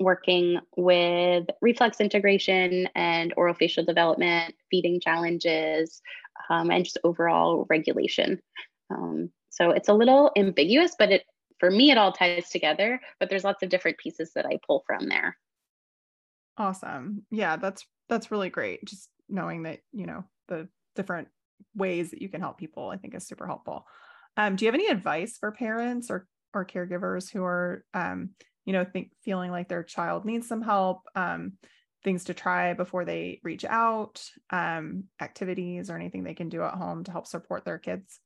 working 0.00 0.60
with 0.76 1.46
reflex 1.60 2.00
integration 2.00 2.88
and 2.94 3.34
orofacial 3.36 3.84
development, 3.84 4.54
feeding 4.70 5.00
challenges, 5.00 6.00
um, 6.50 6.70
and 6.70 6.84
just 6.84 6.98
overall 7.04 7.66
regulation. 7.68 8.40
Um, 8.90 9.30
so 9.50 9.70
it's 9.70 9.88
a 9.88 9.94
little 9.94 10.30
ambiguous, 10.36 10.94
but 10.98 11.10
it 11.10 11.24
for 11.58 11.70
me 11.70 11.90
it 11.90 11.98
all 11.98 12.12
ties 12.12 12.48
together. 12.48 13.00
But 13.18 13.28
there's 13.28 13.44
lots 13.44 13.62
of 13.62 13.68
different 13.68 13.98
pieces 13.98 14.32
that 14.34 14.46
I 14.46 14.58
pull 14.66 14.84
from 14.86 15.08
there. 15.08 15.36
Awesome. 16.58 17.24
Yeah, 17.30 17.56
that's 17.56 17.86
that's 18.08 18.30
really 18.30 18.50
great. 18.50 18.84
Just 18.84 19.08
knowing 19.28 19.62
that 19.62 19.80
you 19.92 20.06
know 20.06 20.24
the 20.48 20.68
different 20.96 21.28
ways 21.74 22.10
that 22.10 22.20
you 22.22 22.28
can 22.28 22.40
help 22.40 22.58
people, 22.58 22.90
I 22.90 22.96
think 22.96 23.14
is 23.14 23.26
super 23.26 23.46
helpful. 23.46 23.86
Um, 24.36 24.56
do 24.56 24.64
you 24.64 24.68
have 24.68 24.74
any 24.74 24.88
advice 24.88 25.38
for 25.38 25.52
parents 25.52 26.10
or 26.10 26.26
or 26.54 26.64
caregivers 26.64 27.30
who 27.32 27.44
are 27.44 27.84
um, 27.94 28.30
you 28.64 28.72
know 28.72 28.84
think 28.84 29.12
feeling 29.22 29.50
like 29.52 29.68
their 29.68 29.84
child 29.84 30.24
needs 30.24 30.48
some 30.48 30.62
help 30.62 31.02
um, 31.14 31.52
things 32.04 32.24
to 32.24 32.34
try 32.34 32.74
before 32.74 33.04
they 33.04 33.40
reach 33.44 33.64
out 33.64 34.22
um, 34.50 35.04
activities 35.20 35.90
or 35.90 35.96
anything 35.96 36.24
they 36.24 36.34
can 36.34 36.48
do 36.48 36.62
at 36.62 36.74
home 36.74 37.04
to 37.04 37.12
help 37.12 37.26
support 37.26 37.64
their 37.64 37.78
kids 37.78 38.20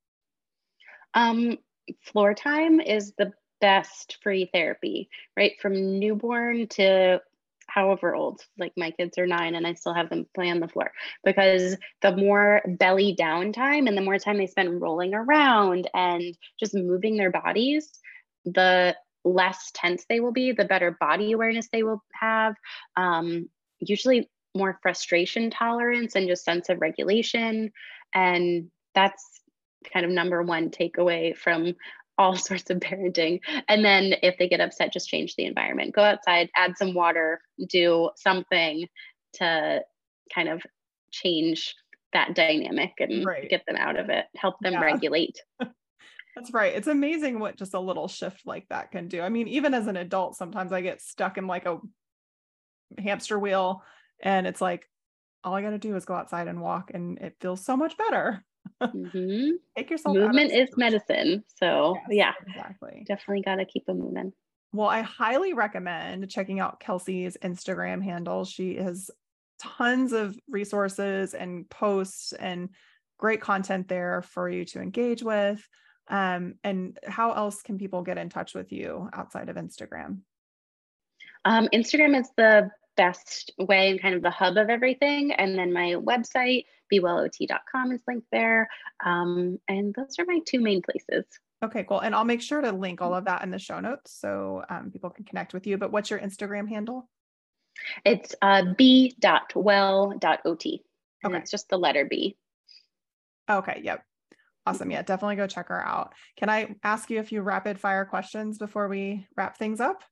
um, 1.14 1.58
floor 2.00 2.34
time 2.34 2.80
is 2.80 3.12
the 3.18 3.32
best 3.60 4.18
free 4.22 4.48
therapy 4.52 5.08
right 5.36 5.52
from 5.60 5.98
newborn 5.98 6.66
to 6.68 7.20
however 7.68 8.14
old 8.14 8.40
like 8.58 8.72
my 8.76 8.90
kids 8.92 9.18
are 9.18 9.26
nine 9.26 9.54
and 9.54 9.66
i 9.66 9.74
still 9.74 9.94
have 9.94 10.08
them 10.08 10.26
play 10.34 10.50
on 10.50 10.60
the 10.60 10.68
floor 10.68 10.90
because 11.24 11.76
the 12.00 12.16
more 12.16 12.62
belly 12.78 13.14
down 13.14 13.52
time 13.52 13.86
and 13.86 13.96
the 13.96 14.02
more 14.02 14.18
time 14.18 14.38
they 14.38 14.46
spend 14.46 14.80
rolling 14.80 15.14
around 15.14 15.88
and 15.94 16.36
just 16.58 16.74
moving 16.74 17.16
their 17.16 17.30
bodies 17.30 17.90
the 18.44 18.96
less 19.24 19.70
tense 19.74 20.04
they 20.08 20.20
will 20.20 20.32
be, 20.32 20.52
the 20.52 20.64
better 20.64 20.96
body 20.98 21.32
awareness 21.32 21.68
they 21.72 21.82
will 21.82 22.02
have. 22.12 22.54
Um, 22.96 23.48
usually 23.78 24.30
more 24.54 24.78
frustration 24.82 25.50
tolerance 25.50 26.14
and 26.14 26.28
just 26.28 26.44
sense 26.44 26.68
of 26.68 26.80
regulation. 26.80 27.72
And 28.14 28.70
that's 28.94 29.24
kind 29.92 30.04
of 30.04 30.12
number 30.12 30.42
one 30.42 30.70
takeaway 30.70 31.36
from 31.36 31.74
all 32.22 32.36
sorts 32.36 32.70
of 32.70 32.78
parenting. 32.78 33.40
And 33.68 33.84
then 33.84 34.14
if 34.22 34.38
they 34.38 34.48
get 34.48 34.60
upset, 34.60 34.92
just 34.92 35.08
change 35.08 35.34
the 35.36 35.44
environment. 35.44 35.94
Go 35.94 36.02
outside, 36.02 36.48
add 36.54 36.78
some 36.78 36.94
water, 36.94 37.40
do 37.68 38.10
something 38.16 38.88
to 39.34 39.82
kind 40.34 40.48
of 40.48 40.62
change 41.10 41.74
that 42.12 42.34
dynamic 42.34 42.92
and 42.98 43.24
right. 43.24 43.48
get 43.48 43.64
them 43.66 43.76
out 43.76 43.98
of 43.98 44.08
it, 44.10 44.26
help 44.36 44.56
them 44.60 44.74
yeah. 44.74 44.80
regulate. 44.80 45.40
That's 45.60 46.52
right. 46.52 46.74
It's 46.74 46.88
amazing 46.88 47.38
what 47.38 47.56
just 47.56 47.74
a 47.74 47.80
little 47.80 48.08
shift 48.08 48.46
like 48.46 48.66
that 48.70 48.90
can 48.90 49.08
do. 49.08 49.20
I 49.20 49.28
mean, 49.28 49.48
even 49.48 49.74
as 49.74 49.86
an 49.86 49.96
adult, 49.96 50.36
sometimes 50.36 50.72
I 50.72 50.80
get 50.80 51.02
stuck 51.02 51.36
in 51.36 51.46
like 51.46 51.66
a 51.66 51.78
hamster 52.98 53.38
wheel 53.38 53.82
and 54.22 54.46
it's 54.46 54.60
like, 54.60 54.88
all 55.44 55.54
I 55.54 55.62
got 55.62 55.70
to 55.70 55.78
do 55.78 55.96
is 55.96 56.04
go 56.04 56.14
outside 56.14 56.46
and 56.46 56.62
walk 56.62 56.92
and 56.94 57.18
it 57.18 57.36
feels 57.40 57.64
so 57.64 57.76
much 57.76 57.98
better. 57.98 58.44
Mm-hmm. 58.88 59.50
Take 59.76 59.90
yourself 59.90 60.16
movement 60.16 60.52
is 60.52 60.68
medicine. 60.76 61.44
So 61.56 61.96
yes, 62.08 62.34
yeah, 62.46 62.52
exactly. 62.54 63.04
Definitely 63.06 63.42
got 63.42 63.56
to 63.56 63.64
keep 63.64 63.86
them 63.86 63.98
moving. 63.98 64.32
Well, 64.72 64.88
I 64.88 65.02
highly 65.02 65.52
recommend 65.52 66.30
checking 66.30 66.60
out 66.60 66.80
Kelsey's 66.80 67.36
Instagram 67.42 68.02
handle. 68.02 68.44
She 68.44 68.76
has 68.76 69.10
tons 69.60 70.12
of 70.12 70.36
resources 70.48 71.34
and 71.34 71.68
posts 71.68 72.32
and 72.32 72.70
great 73.18 73.40
content 73.40 73.88
there 73.88 74.22
for 74.22 74.48
you 74.48 74.64
to 74.64 74.80
engage 74.80 75.22
with. 75.22 75.66
Um, 76.08 76.54
and 76.64 76.98
how 77.06 77.32
else 77.32 77.62
can 77.62 77.78
people 77.78 78.02
get 78.02 78.18
in 78.18 78.28
touch 78.28 78.54
with 78.54 78.72
you 78.72 79.08
outside 79.12 79.48
of 79.48 79.56
Instagram? 79.56 80.20
Um, 81.44 81.68
Instagram 81.72 82.18
is 82.18 82.28
the 82.36 82.70
best 82.96 83.52
way 83.58 83.90
and 83.90 84.00
kind 84.00 84.14
of 84.14 84.22
the 84.22 84.30
hub 84.30 84.56
of 84.56 84.68
everything. 84.68 85.32
And 85.32 85.58
then 85.58 85.72
my 85.72 85.94
website, 85.94 86.66
bwellot.com, 86.92 87.92
is 87.92 88.02
linked 88.06 88.26
there. 88.30 88.68
Um, 89.04 89.58
and 89.68 89.94
those 89.94 90.18
are 90.18 90.26
my 90.26 90.40
two 90.44 90.60
main 90.60 90.82
places. 90.82 91.24
Okay, 91.62 91.84
cool. 91.84 92.00
And 92.00 92.14
I'll 92.14 92.24
make 92.24 92.42
sure 92.42 92.60
to 92.60 92.72
link 92.72 93.00
all 93.00 93.14
of 93.14 93.26
that 93.26 93.42
in 93.44 93.50
the 93.50 93.58
show 93.58 93.78
notes 93.80 94.12
so 94.12 94.64
um, 94.68 94.90
people 94.90 95.10
can 95.10 95.24
connect 95.24 95.54
with 95.54 95.66
you. 95.66 95.78
But 95.78 95.92
what's 95.92 96.10
your 96.10 96.18
Instagram 96.18 96.68
handle? 96.68 97.08
It's 98.04 98.34
uh, 98.42 98.74
b.well.ot. 98.76 100.20
And 101.24 101.34
okay. 101.34 101.40
it's 101.40 101.50
just 101.50 101.68
the 101.68 101.78
letter 101.78 102.04
B. 102.04 102.36
Okay, 103.48 103.80
yep. 103.84 104.04
Awesome. 104.66 104.90
Yeah, 104.90 105.02
definitely 105.02 105.36
go 105.36 105.46
check 105.46 105.68
her 105.68 105.84
out. 105.84 106.14
Can 106.36 106.48
I 106.48 106.76
ask 106.84 107.10
you 107.10 107.20
a 107.20 107.24
few 107.24 107.42
rapid 107.42 107.80
fire 107.80 108.04
questions 108.04 108.58
before 108.58 108.88
we 108.88 109.26
wrap 109.36 109.56
things 109.56 109.80
up? 109.80 110.04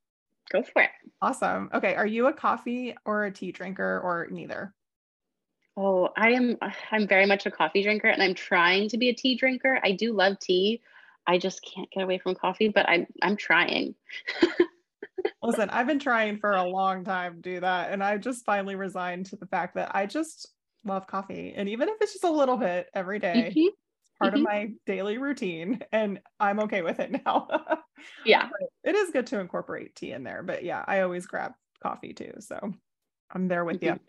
Go 0.51 0.63
for 0.63 0.83
it. 0.83 0.91
Awesome. 1.23 1.71
Okay. 1.73 1.95
Are 1.95 2.07
you 2.07 2.27
a 2.27 2.33
coffee 2.33 2.97
or 3.05 3.25
a 3.25 3.31
tea 3.31 3.53
drinker 3.53 4.01
or 4.01 4.27
neither? 4.31 4.75
Oh, 5.83 6.11
I 6.17 6.31
am 6.33 6.59
I'm 6.91 7.07
very 7.09 7.25
much 7.27 7.47
a 7.47 7.51
coffee 7.51 7.83
drinker 7.83 8.09
and 8.09 8.23
I'm 8.23 8.35
trying 8.35 8.89
to 8.91 8.99
be 8.99 9.09
a 9.09 9.15
tea 9.15 9.35
drinker. 9.37 9.81
I 9.83 9.93
do 9.93 10.13
love 10.13 10.39
tea. 10.39 10.83
I 11.27 11.39
just 11.39 11.63
can't 11.63 11.91
get 11.91 12.03
away 12.03 12.19
from 12.19 12.35
coffee, 12.35 12.69
but 12.69 12.87
I'm 12.89 13.07
I'm 13.23 13.37
trying. 13.37 13.95
Listen, 15.43 15.71
I've 15.71 15.87
been 15.87 15.99
trying 15.99 16.39
for 16.39 16.55
a 16.57 16.65
long 16.65 17.03
time 17.05 17.37
to 17.37 17.41
do 17.41 17.61
that 17.61 17.93
and 17.93 18.05
I 18.05 18.19
just 18.19 18.45
finally 18.45 18.75
resigned 18.75 19.27
to 19.27 19.37
the 19.37 19.47
fact 19.47 19.75
that 19.77 19.95
I 19.95 20.05
just 20.07 20.55
love 20.85 21.07
coffee 21.07 21.55
and 21.55 21.69
even 21.69 21.89
if 21.89 21.97
it's 22.01 22.13
just 22.13 22.25
a 22.25 22.31
little 22.31 22.57
bit 22.59 22.89
every 22.95 23.19
day, 23.19 23.57
Mhm. 23.57 23.71
part 24.21 24.35
Mhm. 24.35 24.37
of 24.37 24.43
my 24.43 24.73
daily 24.87 25.19
routine 25.19 25.81
and 25.93 26.21
I'm 26.41 26.61
okay 26.61 26.83
with 26.83 27.01
it 27.01 27.11
now. 27.27 27.49
Yeah. 28.25 28.51
But 28.51 28.71
it 28.85 28.95
is 28.97 29.11
good 29.13 29.27
to 29.29 29.41
incorporate 29.41 29.97
tea 29.97 30.13
in 30.13 30.25
there, 30.25 30.43
but 30.43 30.65
yeah, 30.65 30.85
I 30.87 31.01
always 31.03 31.27
grab 31.27 31.55
coffee 31.83 32.15
too. 32.15 32.35
So 32.41 32.75
I'm 33.31 33.49
there 33.49 33.65
with 33.65 33.83
you. 33.83 34.01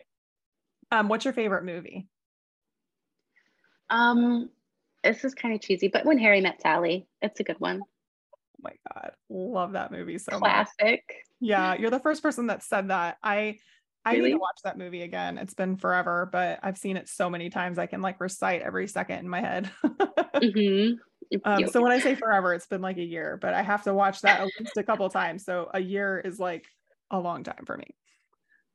Um, 0.92 1.08
what's 1.08 1.24
your 1.24 1.34
favorite 1.34 1.64
movie? 1.64 2.06
Um 3.90 4.50
this 5.02 5.24
is 5.24 5.34
kind 5.34 5.52
of 5.52 5.60
cheesy, 5.60 5.88
but 5.88 6.04
when 6.04 6.18
Harry 6.18 6.40
met 6.40 6.62
Sally, 6.62 7.08
it's 7.20 7.40
a 7.40 7.42
good 7.42 7.58
one. 7.58 7.80
Oh 7.82 8.60
my 8.62 8.72
god, 8.92 9.12
love 9.28 9.72
that 9.72 9.90
movie 9.90 10.18
so 10.18 10.38
much. 10.38 10.68
Classic. 10.78 11.02
Yeah, 11.40 11.74
you're 11.74 11.90
the 11.90 11.98
first 11.98 12.22
person 12.22 12.46
that 12.46 12.62
said 12.62 12.88
that. 12.88 13.18
I 13.22 13.58
I 14.04 14.18
need 14.18 14.30
to 14.30 14.38
watch 14.38 14.58
that 14.64 14.78
movie 14.78 15.02
again. 15.02 15.38
It's 15.38 15.54
been 15.54 15.76
forever, 15.76 16.28
but 16.30 16.60
I've 16.62 16.78
seen 16.78 16.96
it 16.96 17.08
so 17.08 17.28
many 17.30 17.50
times 17.50 17.78
I 17.78 17.86
can 17.86 18.00
like 18.02 18.20
recite 18.20 18.62
every 18.62 18.86
second 18.86 19.18
in 19.18 19.28
my 19.28 19.40
head. 19.40 19.70
hmm 20.40 20.92
um, 21.44 21.66
so 21.66 21.82
when 21.82 21.92
I 21.92 21.98
say 21.98 22.14
forever, 22.14 22.54
it's 22.54 22.66
been 22.66 22.82
like 22.82 22.98
a 22.98 23.04
year, 23.04 23.38
but 23.40 23.54
I 23.54 23.62
have 23.62 23.84
to 23.84 23.94
watch 23.94 24.20
that 24.20 24.40
at 24.40 24.48
least 24.60 24.76
a 24.76 24.82
couple 24.82 25.08
times. 25.08 25.44
So 25.44 25.70
a 25.72 25.80
year 25.80 26.18
is 26.18 26.38
like 26.38 26.66
a 27.10 27.18
long 27.18 27.42
time 27.42 27.64
for 27.66 27.76
me. 27.76 27.96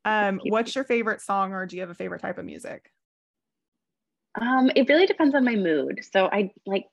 Um, 0.08 0.40
what's 0.46 0.74
your 0.74 0.86
favorite 0.86 1.20
song 1.20 1.52
or 1.52 1.66
do 1.66 1.76
you 1.76 1.82
have 1.82 1.90
a 1.90 1.96
favorite 1.96 2.22
type 2.22 2.38
of 2.38 2.46
music? 2.46 2.94
Um, 4.40 4.72
it 4.74 4.88
really 4.88 5.06
depends 5.06 5.36
on 5.36 5.44
my 5.44 5.56
mood. 5.56 6.00
So 6.10 6.28
I 6.28 6.52
like 6.66 6.86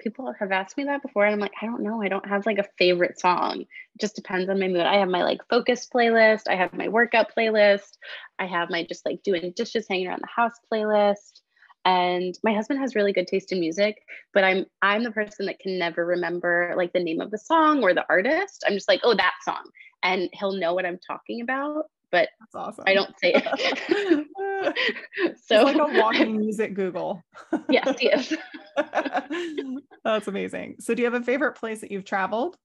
people 0.00 0.34
have 0.38 0.50
asked 0.50 0.76
me 0.76 0.84
that 0.84 1.02
before, 1.02 1.24
and 1.24 1.34
I'm 1.34 1.40
like, 1.40 1.54
I 1.62 1.66
don't 1.66 1.82
know. 1.84 2.02
I 2.02 2.08
don't 2.08 2.28
have 2.28 2.44
like 2.44 2.58
a 2.58 2.66
favorite 2.78 3.20
song. 3.20 3.60
It 3.60 4.00
just 4.00 4.16
depends 4.16 4.50
on 4.50 4.58
my 4.58 4.66
mood. 4.66 4.80
I 4.80 4.96
have 4.96 5.08
my 5.08 5.22
like 5.22 5.38
focus 5.48 5.88
playlist. 5.92 6.42
I 6.48 6.56
have 6.56 6.72
my 6.72 6.88
workout 6.88 7.28
playlist. 7.36 7.96
I 8.40 8.46
have 8.46 8.70
my 8.70 8.84
just 8.84 9.06
like 9.06 9.22
doing 9.22 9.52
dishes, 9.54 9.86
hanging 9.88 10.08
around 10.08 10.22
the 10.22 10.28
house 10.34 10.58
playlist. 10.72 11.42
And 11.84 12.36
my 12.42 12.52
husband 12.52 12.80
has 12.80 12.96
really 12.96 13.12
good 13.12 13.28
taste 13.28 13.52
in 13.52 13.60
music, 13.60 14.02
but 14.34 14.42
I'm 14.42 14.66
I'm 14.82 15.04
the 15.04 15.12
person 15.12 15.46
that 15.46 15.60
can 15.60 15.78
never 15.78 16.04
remember 16.04 16.74
like 16.76 16.92
the 16.92 17.04
name 17.04 17.20
of 17.20 17.30
the 17.30 17.38
song 17.38 17.84
or 17.84 17.94
the 17.94 18.04
artist. 18.08 18.64
I'm 18.66 18.74
just 18.74 18.88
like, 18.88 19.02
oh, 19.04 19.14
that 19.14 19.34
song, 19.44 19.70
and 20.02 20.28
he'll 20.32 20.58
know 20.58 20.74
what 20.74 20.84
I'm 20.84 20.98
talking 20.98 21.42
about, 21.42 21.84
but 22.10 22.28
awesome. 22.54 22.84
I 22.86 22.94
don't 22.94 23.18
say 23.18 23.32
it. 23.34 24.26
so 25.44 25.68
It's 25.68 25.76
like 25.76 25.76
a 25.76 26.00
walking 26.00 26.38
music 26.38 26.74
Google. 26.74 27.22
yes, 27.68 27.96
yes. 28.00 28.32
That's 30.04 30.28
amazing. 30.28 30.76
So 30.80 30.94
do 30.94 31.02
you 31.02 31.10
have 31.10 31.20
a 31.20 31.24
favorite 31.24 31.56
place 31.56 31.80
that 31.80 31.90
you've 31.90 32.04
traveled? 32.04 32.56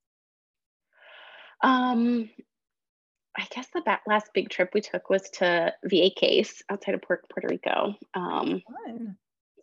Um, 1.64 2.30
I 3.38 3.48
guess 3.54 3.68
the 3.74 3.82
ba- 3.82 4.02
last 4.08 4.32
big 4.34 4.50
trip 4.50 4.72
we 4.74 4.82
took 4.82 5.10
was 5.10 5.30
to 5.36 5.74
Vieques 5.86 6.62
outside 6.70 6.96
of 6.96 7.02
Puerto, 7.02 7.24
Puerto 7.32 7.48
Rico. 7.50 7.96
Um, 8.14 8.62
Fun. 8.86 9.18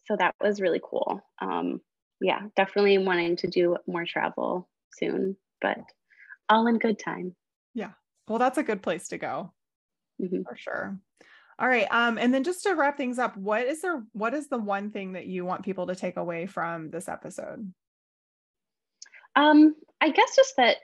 so 0.07 0.17
that 0.17 0.35
was 0.41 0.61
really 0.61 0.81
cool. 0.83 1.21
Um, 1.41 1.81
yeah, 2.21 2.41
definitely 2.57 2.99
wanting 2.99 3.37
to 3.37 3.47
do 3.47 3.77
more 3.87 4.05
travel 4.05 4.69
soon, 4.95 5.37
but 5.61 5.79
all 6.49 6.67
in 6.67 6.79
good 6.79 6.99
time. 6.99 7.35
Yeah. 7.75 7.91
Well, 8.27 8.39
that's 8.39 8.59
a 8.59 8.63
good 8.63 8.83
place 8.83 9.09
to 9.09 9.19
go 9.19 9.53
Mhm. 10.21 10.45
for 10.45 10.57
sure. 10.57 10.99
All 11.59 11.69
right. 11.69 11.87
Um, 11.91 12.19
and 12.19 12.35
then 12.35 12.45
just 12.45 12.63
to 12.65 12.75
wrap 12.75 12.97
things 12.97 13.19
up, 13.19 13.37
what 13.37 13.67
is 13.67 13.83
there 13.83 14.05
what 14.13 14.35
is 14.35 14.49
the 14.49 14.59
one 14.59 14.91
thing 14.91 15.13
that 15.15 15.27
you 15.27 15.45
want 15.45 15.65
people 15.65 15.87
to 15.89 15.97
take 15.97 16.17
away 16.17 16.47
from 16.47 16.91
this 16.91 17.09
episode? 17.09 17.73
Um, 19.37 19.75
I 20.01 20.11
guess 20.11 20.37
just 20.37 20.57
that 20.57 20.77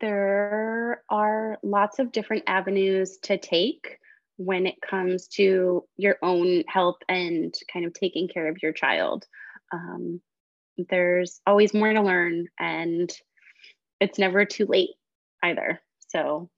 there 0.00 1.02
are 1.10 1.58
lots 1.62 1.98
of 1.98 2.12
different 2.12 2.42
avenues 2.46 3.18
to 3.22 3.38
take 3.38 3.98
when 4.36 4.66
it 4.66 4.74
comes 4.82 5.28
to 5.28 5.84
your 5.96 6.16
own 6.22 6.64
health 6.68 6.96
and 7.08 7.54
kind 7.72 7.86
of 7.86 7.92
taking 7.94 8.28
care 8.28 8.48
of 8.48 8.56
your 8.62 8.72
child. 8.72 9.24
Um, 9.72 10.20
there's 10.90 11.40
always 11.46 11.74
more 11.74 11.92
to 11.92 12.02
learn, 12.02 12.46
and 12.58 13.10
it's 14.00 14.18
never 14.18 14.44
too 14.44 14.66
late 14.66 14.90
either. 15.42 15.80
So, 16.08 16.50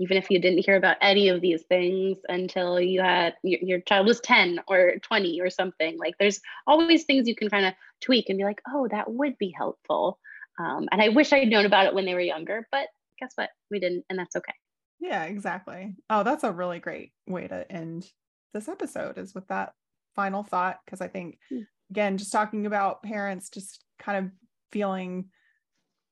even 0.00 0.16
if 0.16 0.30
you 0.30 0.40
didn't 0.40 0.64
hear 0.64 0.76
about 0.76 0.96
any 1.00 1.28
of 1.28 1.40
these 1.40 1.62
things 1.64 2.18
until 2.28 2.80
you 2.80 3.00
had 3.00 3.34
your, 3.42 3.60
your 3.60 3.80
child 3.80 4.06
was 4.06 4.20
10 4.20 4.60
or 4.68 4.94
20 5.02 5.40
or 5.40 5.50
something, 5.50 5.98
like 5.98 6.14
there's 6.18 6.40
always 6.66 7.04
things 7.04 7.26
you 7.28 7.34
can 7.34 7.48
kind 7.50 7.66
of 7.66 7.74
tweak 8.00 8.28
and 8.28 8.38
be 8.38 8.44
like, 8.44 8.60
oh, 8.72 8.88
that 8.88 9.10
would 9.10 9.36
be 9.38 9.50
helpful. 9.56 10.18
Um, 10.58 10.88
and 10.92 11.00
I 11.02 11.08
wish 11.08 11.32
I'd 11.32 11.48
known 11.48 11.66
about 11.66 11.86
it 11.86 11.94
when 11.94 12.04
they 12.04 12.14
were 12.14 12.20
younger, 12.20 12.66
but 12.70 12.88
guess 13.18 13.32
what? 13.36 13.50
We 13.70 13.80
didn't, 13.80 14.04
and 14.08 14.18
that's 14.18 14.36
okay. 14.36 14.52
Yeah, 15.00 15.24
exactly. 15.24 15.94
Oh, 16.10 16.22
that's 16.24 16.44
a 16.44 16.52
really 16.52 16.80
great 16.80 17.12
way 17.26 17.46
to 17.46 17.70
end 17.70 18.10
this 18.52 18.68
episode 18.68 19.18
is 19.18 19.34
with 19.34 19.46
that 19.48 19.74
final 20.16 20.42
thought. 20.42 20.78
Cause 20.88 21.00
I 21.00 21.08
think 21.08 21.38
Mm. 21.52 21.66
again, 21.90 22.18
just 22.18 22.32
talking 22.32 22.66
about 22.66 23.02
parents 23.02 23.48
just 23.50 23.84
kind 23.98 24.24
of 24.26 24.32
feeling 24.72 25.30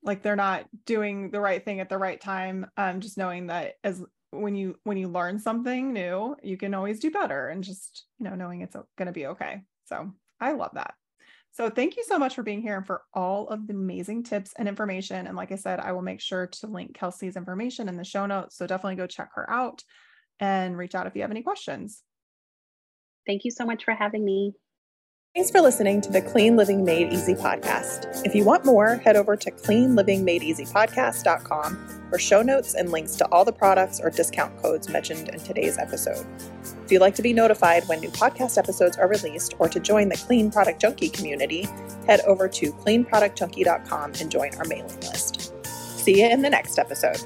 like 0.03 0.21
they're 0.21 0.35
not 0.35 0.65
doing 0.85 1.31
the 1.31 1.39
right 1.39 1.63
thing 1.63 1.79
at 1.79 1.89
the 1.89 1.97
right 1.97 2.19
time. 2.19 2.67
Um, 2.77 3.01
just 3.01 3.17
knowing 3.17 3.47
that 3.47 3.73
as 3.83 4.03
when 4.31 4.55
you 4.55 4.75
when 4.83 4.97
you 4.97 5.07
learn 5.07 5.39
something 5.39 5.93
new, 5.93 6.35
you 6.43 6.57
can 6.57 6.73
always 6.73 6.99
do 6.99 7.11
better 7.11 7.47
and 7.47 7.63
just, 7.63 8.05
you 8.19 8.25
know, 8.29 8.35
knowing 8.35 8.61
it's 8.61 8.75
gonna 8.97 9.11
be 9.11 9.27
okay. 9.27 9.61
So 9.85 10.11
I 10.39 10.53
love 10.53 10.71
that. 10.73 10.93
So 11.51 11.69
thank 11.69 11.97
you 11.97 12.03
so 12.03 12.19
much 12.19 12.35
for 12.35 12.43
being 12.43 12.61
here 12.61 12.77
and 12.77 12.85
for 12.85 13.01
all 13.13 13.47
of 13.47 13.65
the 13.65 13.73
amazing 13.73 14.23
tips 14.23 14.53
and 14.57 14.67
information. 14.67 15.25
And 15.25 15.35
like 15.35 15.51
I 15.51 15.55
said, 15.55 15.79
I 15.79 15.91
will 15.91 16.03
make 16.03 16.21
sure 16.21 16.45
to 16.45 16.67
link 16.67 16.93
Kelsey's 16.93 17.35
information 17.35 17.89
in 17.89 17.97
the 17.97 18.03
show 18.03 18.27
notes. 18.27 18.57
So 18.57 18.67
definitely 18.67 18.97
go 18.97 19.07
check 19.07 19.29
her 19.33 19.49
out 19.49 19.83
and 20.39 20.77
reach 20.77 20.93
out 20.93 21.07
if 21.07 21.15
you 21.15 21.21
have 21.21 21.31
any 21.31 21.41
questions. 21.41 22.03
Thank 23.25 23.43
you 23.43 23.49
so 23.49 23.65
much 23.65 23.85
for 23.85 23.93
having 23.93 24.23
me. 24.23 24.53
Thanks 25.37 25.51
for 25.51 25.61
listening 25.61 26.01
to 26.01 26.11
the 26.11 26.23
Clean 26.23 26.57
Living 26.57 26.83
Made 26.83 27.13
Easy 27.13 27.35
podcast. 27.35 28.25
If 28.25 28.33
you 28.33 28.43
want 28.43 28.65
more, 28.65 28.95
head 28.95 29.15
over 29.15 29.35
to 29.35 29.51
cleanlivingmadeeasypodcast.com 29.51 32.07
for 32.09 32.17
show 32.17 32.41
notes 32.41 32.73
and 32.73 32.91
links 32.91 33.15
to 33.17 33.27
all 33.27 33.45
the 33.45 33.53
products 33.53 33.99
or 33.99 34.09
discount 34.09 34.59
codes 34.59 34.89
mentioned 34.89 35.29
in 35.29 35.39
today's 35.41 35.77
episode. 35.77 36.25
If 36.83 36.91
you'd 36.91 37.01
like 37.01 37.13
to 37.13 37.21
be 37.21 37.33
notified 37.33 37.87
when 37.87 37.99
new 37.99 38.09
podcast 38.09 38.57
episodes 38.57 38.97
are 38.97 39.07
released 39.07 39.53
or 39.59 39.69
to 39.69 39.79
join 39.79 40.09
the 40.09 40.17
Clean 40.17 40.49
Product 40.49 40.81
Junkie 40.81 41.09
community, 41.09 41.67
head 42.07 42.21
over 42.21 42.47
to 42.47 42.71
cleanproductjunkie.com 42.71 44.13
and 44.19 44.31
join 44.31 44.55
our 44.55 44.65
mailing 44.65 44.99
list. 45.01 45.53
See 45.67 46.21
you 46.21 46.29
in 46.29 46.41
the 46.41 46.49
next 46.49 46.79
episode. 46.79 47.21